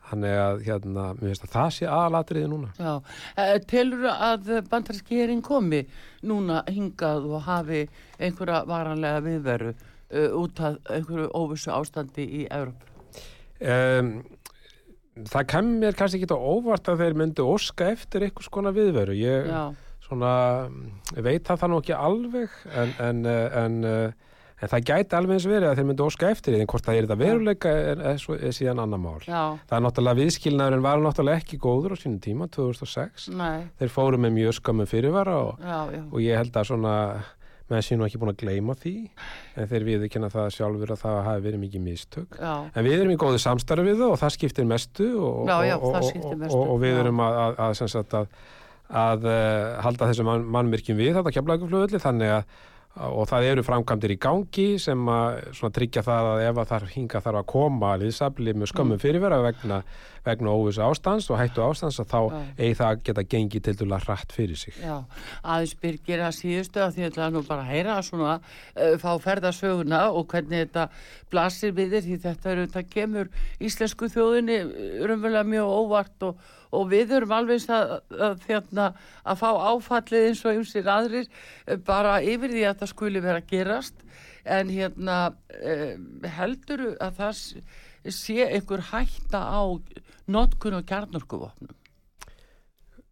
þannig 0.09 0.37
að 0.43 0.61
hérna, 0.67 1.07
mér 1.17 1.31
finnst 1.31 1.47
að 1.47 1.55
það 1.55 1.71
sé 1.77 1.89
aðalatriði 1.89 2.51
núna 2.51 2.71
já. 2.77 2.93
Eh, 3.39 3.55
Telur 3.69 4.07
að 4.11 4.51
bandaríski 4.71 5.21
herin 5.21 5.43
komi 5.45 5.83
núna 6.27 6.61
hingað 6.69 7.27
og 7.31 7.45
hafi 7.47 7.85
einhverja 8.19 8.63
varanlega 8.69 9.23
viðveru 9.25 9.73
uh, 9.73 10.29
út 10.41 10.63
af 10.63 10.79
einhverju 10.91 11.29
óvissu 11.33 11.73
ástandi 11.73 12.27
í 12.43 12.45
Európa? 12.49 12.89
um, 13.63 14.15
það 15.29 15.47
kem 15.53 15.71
mér 15.81 15.97
kannski 15.97 16.21
ekki 16.21 16.35
á 16.35 16.41
óvart 16.41 16.89
að 16.89 17.03
þeir 17.03 17.17
myndu 17.21 17.45
óska 17.45 17.91
eftir 17.93 18.25
einhvers 18.25 18.49
konar 18.53 18.75
viðveru 18.75 19.15
ég 19.17 19.49
svona 20.03 20.33
veit 21.15 21.45
það 21.47 21.59
það 21.61 21.71
nú 21.71 21.81
ekki 21.81 21.97
alveg 21.97 22.55
en, 22.73 22.93
en, 23.03 23.25
eh, 23.29 23.57
en, 23.61 23.77
en 24.63 24.71
það 24.71 24.87
gæti 24.87 25.17
alveg 25.17 25.37
eins 25.37 25.47
verið 25.49 25.69
að 25.69 25.79
þeir 25.79 25.87
myndu 25.89 26.05
óska 26.07 26.31
eftir 26.31 26.55
því 26.55 26.63
en 26.63 26.71
hvort 26.71 26.87
það 26.87 26.97
er 26.97 27.05
þetta 27.07 27.19
veruleika 27.19 27.75
er, 27.83 28.01
er, 28.13 28.25
er 28.37 28.55
síðan 28.55 28.81
annar 28.83 29.01
mál. 29.03 29.19
Já, 29.27 29.43
það 29.67 29.77
er 29.77 29.85
náttúrulega 29.87 30.19
viðskilnaðurinn 30.21 30.85
var 30.85 31.03
náttúrulega 31.03 31.43
ekki 31.43 31.59
góður 31.63 31.95
á 31.95 31.97
sínum 31.99 32.19
tíma 32.23 32.49
2006 32.53 33.29
nei, 33.35 33.69
þeir 33.81 33.93
fóru 33.93 34.19
með 34.23 34.35
mjög 34.39 34.57
skömmu 34.61 34.87
fyrirvara 34.89 35.37
og 35.49 35.63
já, 35.63 35.79
já, 35.97 36.03
og 36.07 36.19
ég 36.23 36.39
held 36.39 36.59
að 36.59 36.69
svona 36.71 36.97
menn 37.71 37.83
sé 37.85 37.95
nú 37.97 38.05
ekki 38.05 38.19
búin 38.21 38.33
að 38.33 38.41
gleyma 38.43 38.75
því 38.77 38.95
en 39.57 39.69
þeir 39.71 39.85
viðurkenna 39.87 40.29
það 40.33 40.49
sjálfur 40.57 40.91
að 40.93 41.03
það 41.03 41.21
hafi 41.27 41.45
verið 41.45 41.61
mikið 41.63 41.85
mistök. 41.85 42.35
Já, 42.39 42.53
en 42.69 42.87
við 42.87 42.97
erum 42.99 43.13
í 43.13 43.21
góðu 43.23 43.39
samstarfi 43.41 43.87
við 43.87 44.03
það 44.03 44.15
og 44.15 44.19
það 44.23 44.35
skiptir 44.35 44.67
mestu 44.69 45.07
og, 45.15 45.39
og, 45.47 45.87
það 45.95 46.35
mestu, 46.43 46.59
og, 46.59 46.75
við 46.83 46.99
erum 47.03 47.23
að, 47.23 47.39
að, 47.39 47.81
að, 47.87 48.11
að, 48.19 48.35
að 49.03 49.25
uh, 49.31 49.79
halda 49.87 50.11
þessu 50.11 50.27
mann, 50.27 50.45
mannmyrkjum 50.57 50.99
við 50.99 51.17
þetta 51.17 51.35
keflaguflöðli 51.39 52.03
þannig 52.03 52.35
að 52.41 52.61
og 52.93 53.25
það 53.25 53.47
eru 53.49 53.63
framkvæmdir 53.65 54.11
í 54.13 54.19
gangi 54.21 54.65
sem 54.81 55.07
að 55.09 55.69
tryggja 55.73 56.03
það 56.05 56.27
að 56.29 56.41
ef 56.45 56.59
að 56.61 56.67
þar 56.69 56.83
hinga 56.91 57.21
þarf 57.25 57.39
að 57.39 57.47
koma 57.49 57.93
liðsafli 57.97 58.53
með 58.53 58.69
skömmum 58.69 59.01
fyrirvera 59.01 59.39
vegna, 59.41 59.79
vegna 60.27 60.53
óvissu 60.53 60.83
ástands 60.85 61.31
og 61.33 61.39
hættu 61.41 61.63
ástands 61.65 61.97
að 62.03 62.11
þá 62.11 62.19
eigi 62.59 62.77
það 62.77 62.91
að 62.91 63.03
geta 63.09 63.25
gengið 63.33 63.65
til 63.65 63.75
dæla 63.81 63.99
hratt 64.03 64.35
fyrir 64.37 64.61
sig 64.61 64.77
já. 64.77 64.99
Aðeins 65.41 65.75
byrgir 65.81 66.21
að 66.21 66.37
síðustu 66.37 66.85
að 66.85 66.99
því 66.99 67.09
að 67.09 67.33
nú 67.33 67.43
bara 67.49 67.65
að 67.65 67.71
heyra 67.73 67.97
svona, 68.05 68.37
uh, 68.77 68.95
fá 69.01 69.11
ferðasöguna 69.25 70.03
og 70.13 70.27
hvernig 70.29 70.67
þetta 70.67 70.87
blasir 71.33 71.73
við 71.73 71.97
þér 71.97 72.09
því 72.09 72.19
þetta 72.27 72.53
eru, 72.53 72.67
þetta 72.69 72.93
kemur 72.93 73.33
íslensku 73.57 74.11
þjóðinni 74.13 74.59
raunverulega 75.01 75.49
mjög 75.49 75.77
óvart 75.81 76.29
og, 76.29 76.51
og 76.73 76.87
við 76.91 77.13
erum 77.19 77.33
alveg 77.37 77.59
eins 77.59 77.69
að, 77.73 77.93
að, 78.17 78.39
þérna, 78.47 78.87
að 79.29 79.41
fá 79.43 79.49
áfallið 79.69 80.27
eins 80.29 80.41
og 80.47 80.59
ymsir 80.59 80.89
aðrir 80.89 81.27
eh, 81.29 81.77
bara 81.77 82.17
yfir 82.25 82.53
því 82.55 82.65
að 82.69 82.81
það 82.81 82.91
skuli 82.95 83.23
vera 83.23 83.43
að 83.43 83.51
gerast. 83.53 84.03
En 84.43 84.67
hérna 84.73 85.19
um, 85.55 86.07
heldur 86.27 86.81
að 86.99 87.21
það 87.21 87.37
sé 88.11 88.49
einhver 88.49 88.81
hætta 88.89 89.39
á 89.39 89.63
notkun 90.27 90.75
og 90.81 90.83
kjarnorkuvopnum? 90.89 91.77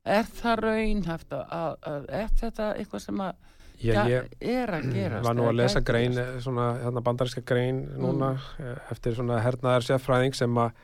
Er 0.01 0.25
það 0.25 0.63
raunhæft 0.65 1.31
að, 1.37 1.45
að, 1.55 1.73
að 1.93 2.11
er 2.19 2.35
þetta 2.41 2.69
eitthvað 2.75 3.03
sem 3.05 3.23
að 3.23 3.47
Já, 3.81 4.03
ég, 4.09 4.27
er 4.45 4.69
að 4.77 4.89
gerast 4.97 5.25
var 5.25 5.37
nú 5.37 5.47
að 5.49 5.59
lesa 5.61 5.81
grein, 5.85 6.17
svona 6.43 6.67
hérna 6.83 7.03
bandaríska 7.05 7.45
grein 7.47 7.85
núna 7.97 8.33
Mm. 8.35 8.65
eh, 8.65 8.81
eftir 8.93 9.15
hernaðar 9.17 9.87
sérfræðing 9.87 10.35
sem 10.37 10.59
að 10.61 10.75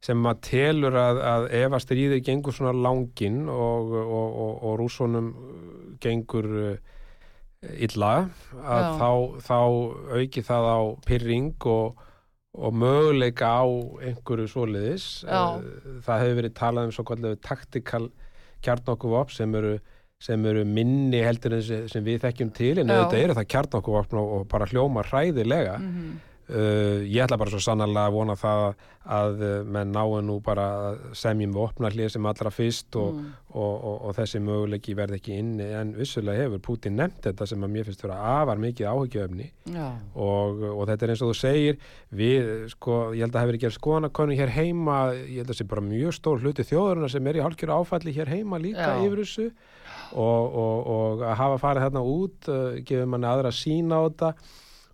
sem 0.00 0.26
að 0.30 0.38
telur 0.46 0.94
að, 0.96 1.18
að 1.28 1.42
ef 1.60 1.74
að 1.76 1.82
stríðið 1.84 2.22
gengur 2.24 2.54
svona 2.56 2.72
langinn 2.72 3.42
og, 3.52 3.90
og, 4.00 4.38
og, 4.44 4.52
og 4.70 4.78
rússonum 4.80 5.26
uh, 5.36 5.58
gengur 6.00 6.48
uh, 6.56 6.70
illa 7.84 8.12
að 8.64 8.86
þá, 8.96 9.10
þá 9.44 9.58
auki 10.16 10.42
það 10.46 10.68
á 10.72 10.80
pyrring 11.04 11.50
og, 11.68 11.98
og 12.56 12.72
möguleika 12.80 13.50
á 13.60 13.64
einhverju 14.08 14.48
svoleiðis 14.48 15.08
Já. 15.28 15.42
Eh, 15.60 15.98
það 16.06 16.22
hefur 16.24 16.38
verið 16.40 16.54
talað 16.56 16.88
um 16.88 16.94
svo 16.96 17.04
kallu 17.10 17.34
taktikal 17.44 18.06
kjarnokuvop 18.64 19.30
sem 19.36 19.52
eru 19.60 19.74
sem 20.20 20.42
eru 20.48 20.64
minni 20.68 21.20
heldur 21.24 21.54
en 21.56 21.62
sem, 21.64 22.02
við 22.04 22.18
þekkjum 22.24 22.50
til 22.56 22.74
en 22.82 22.90
auðvitað 22.92 23.22
eru 23.26 23.36
það 23.38 23.46
kjarnokuvopn 23.54 24.18
og, 24.20 24.32
og 24.38 24.42
bara 24.52 24.66
hljóma 24.72 25.04
hræðilega 25.08 25.76
Mhm. 25.80 26.10
Uh, 26.50 27.04
ég 27.06 27.22
ætla 27.22 27.36
bara 27.38 27.52
svo 27.52 27.60
sannarlega 27.62 28.08
að 28.10 28.14
vona 28.16 28.34
það 28.34 28.62
að 29.10 29.42
uh, 29.46 29.50
menn 29.70 29.92
náu 29.94 30.16
nú 30.26 30.40
bara 30.42 30.64
að 30.88 30.96
semjum 31.20 31.52
við 31.54 31.62
opna 31.62 31.90
hlið 31.94 32.08
sem 32.16 32.26
allra 32.26 32.50
fyrst 32.50 32.96
og, 32.98 33.12
Mm. 33.20 33.28
og, 33.54 33.74
og, 33.90 33.96
og 34.08 34.14
þessi 34.16 34.40
möguleiki 34.42 34.94
verði 34.98 35.18
ekki 35.20 35.36
inni. 35.38 35.68
En 35.74 35.92
vissulega 35.94 36.44
hefur 36.46 36.60
Putin 36.66 36.96
nefnt 36.98 37.22
þetta 37.28 37.46
sem 37.50 37.62
að 37.66 37.72
mér 37.74 37.86
finnst 37.88 38.02
vera 38.04 38.18
afar 38.40 38.58
mikið 38.62 38.88
áhyggjöfni 38.90 39.46
Já, 39.74 39.86
og, 40.14 40.62
og 40.74 40.82
þetta 40.90 41.06
er 41.06 41.12
eins 41.14 41.22
og 41.26 41.30
þú 41.32 41.36
segir 41.40 41.78
við, 42.22 42.50
sko, 42.74 42.98
ég 43.14 43.24
held 43.26 43.34
að 43.34 43.40
hafi 43.44 43.50
verið 43.52 43.64
gerð 43.66 43.76
skoðanakonu 43.78 44.38
hér 44.38 44.54
heima, 44.54 44.98
ég 45.26 45.42
held 45.42 45.52
að 45.54 45.58
sé 45.60 45.66
bara 45.70 45.84
mjög 45.86 46.16
stór 46.18 46.42
hluti 46.44 46.66
þjóðurinn 46.70 47.10
sem 47.14 47.26
er 47.30 47.38
í 47.40 47.44
hálfkjöru 47.44 47.76
áfalli 47.80 48.14
hér 48.16 48.30
heima 48.34 48.58
líka 48.62 48.90
Já. 48.94 49.04
yfir 49.06 49.22
þessu. 49.24 49.46
Og, 50.10 50.56
og, 50.62 50.90
og 50.96 51.22
að 51.26 51.36
hafa 51.38 51.60
farið 51.62 51.84
þarna 51.86 52.02
út 52.14 52.48
uh, 52.50 52.80
gefur 52.86 53.06
manni 53.10 53.28
aðra 53.30 53.50
sína 53.54 53.98
á 53.98 54.02
þetta 54.08 54.32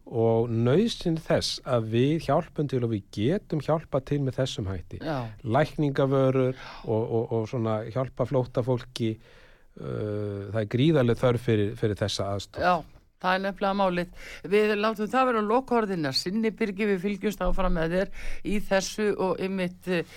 og 0.07 0.51
nöðsinn 0.53 1.19
þess 1.19 1.61
að 1.66 1.88
við 1.95 2.29
hjálpum 2.29 2.69
til 2.71 2.83
og 2.87 2.92
við 2.92 3.09
getum 3.16 3.62
hjálpa 3.64 4.01
til 4.07 4.21
með 4.23 4.38
þessum 4.40 4.69
hætti. 4.71 5.01
Já, 5.03 5.27
lækningavörur 5.42 6.55
og, 6.87 7.03
og, 7.03 7.33
og 7.33 7.49
svona 7.51 7.81
hjálpa 7.90 8.29
flóta 8.29 8.62
fólki 8.66 9.16
uh, 9.16 10.47
það 10.53 10.61
er 10.62 10.71
gríðarlega 10.77 11.23
þörf 11.25 11.49
fyrir, 11.51 11.75
fyrir 11.81 11.99
þessa 11.99 12.31
aðstof 12.37 12.95
það 13.26 13.36
er 13.36 13.42
nefnilega 13.44 13.78
málið. 13.80 14.12
Við 14.52 14.72
látum 14.80 15.10
það 15.12 15.28
vera 15.30 15.44
lokaorðina 15.50 16.12
sinni 16.16 16.52
byrgi 16.56 16.88
við 16.92 17.02
fylgjumst 17.04 17.44
áfram 17.44 17.76
með 17.76 17.96
þér 17.96 18.12
í 18.46 18.58
þessu 18.70 19.08
og 19.26 19.42
ymitt 19.46 19.90
uh, 19.92 20.16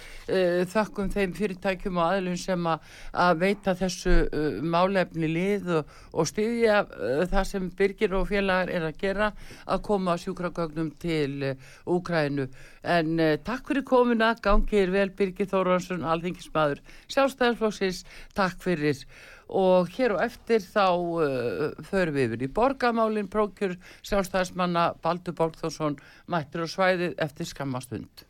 þökkum 0.74 1.12
þeim 1.14 1.36
fyrirtækjum 1.38 2.00
og 2.00 2.06
aðlun 2.06 2.40
sem 2.40 2.70
a, 2.70 2.78
að 3.26 3.44
veita 3.44 3.76
þessu 3.80 4.16
uh, 4.28 4.60
málefni 4.62 5.32
lið 5.32 5.72
og, 5.80 5.94
og 6.14 6.30
styðja 6.30 6.82
uh, 6.86 7.24
það 7.32 7.50
sem 7.54 7.70
byrgir 7.80 8.18
og 8.20 8.30
félagar 8.30 8.74
er 8.74 8.90
að 8.90 9.00
gera 9.02 9.32
að 9.66 9.84
koma 9.90 10.18
sjúkragögnum 10.20 10.94
til 11.02 11.56
Úkrænu. 11.90 12.48
En 12.90 13.20
takk 13.44 13.68
fyrir 13.68 13.84
komuna, 13.88 14.32
gangið 14.40 14.94
vel 14.94 15.10
Birgir 15.16 15.50
Þóransson, 15.52 16.06
alþingismadur 16.08 16.80
sjálfstæðarflóksins, 17.12 18.06
takk 18.38 18.62
fyrir 18.64 19.04
og 19.50 19.90
hér 19.96 20.16
og 20.16 20.24
eftir 20.24 20.62
þá 20.62 20.86
uh, 20.94 21.84
förum 21.90 22.16
við 22.16 22.28
yfir 22.30 22.46
í 22.46 22.52
borgamálin 22.54 23.30
prókjur 23.32 23.78
sjálfstæðismanna 24.06 24.92
Baldur 25.02 25.38
Borgþórsson 25.38 25.98
mættur 26.30 26.66
á 26.66 26.68
svæðið 26.70 27.16
eftir 27.18 27.50
skammastund. 27.50 28.29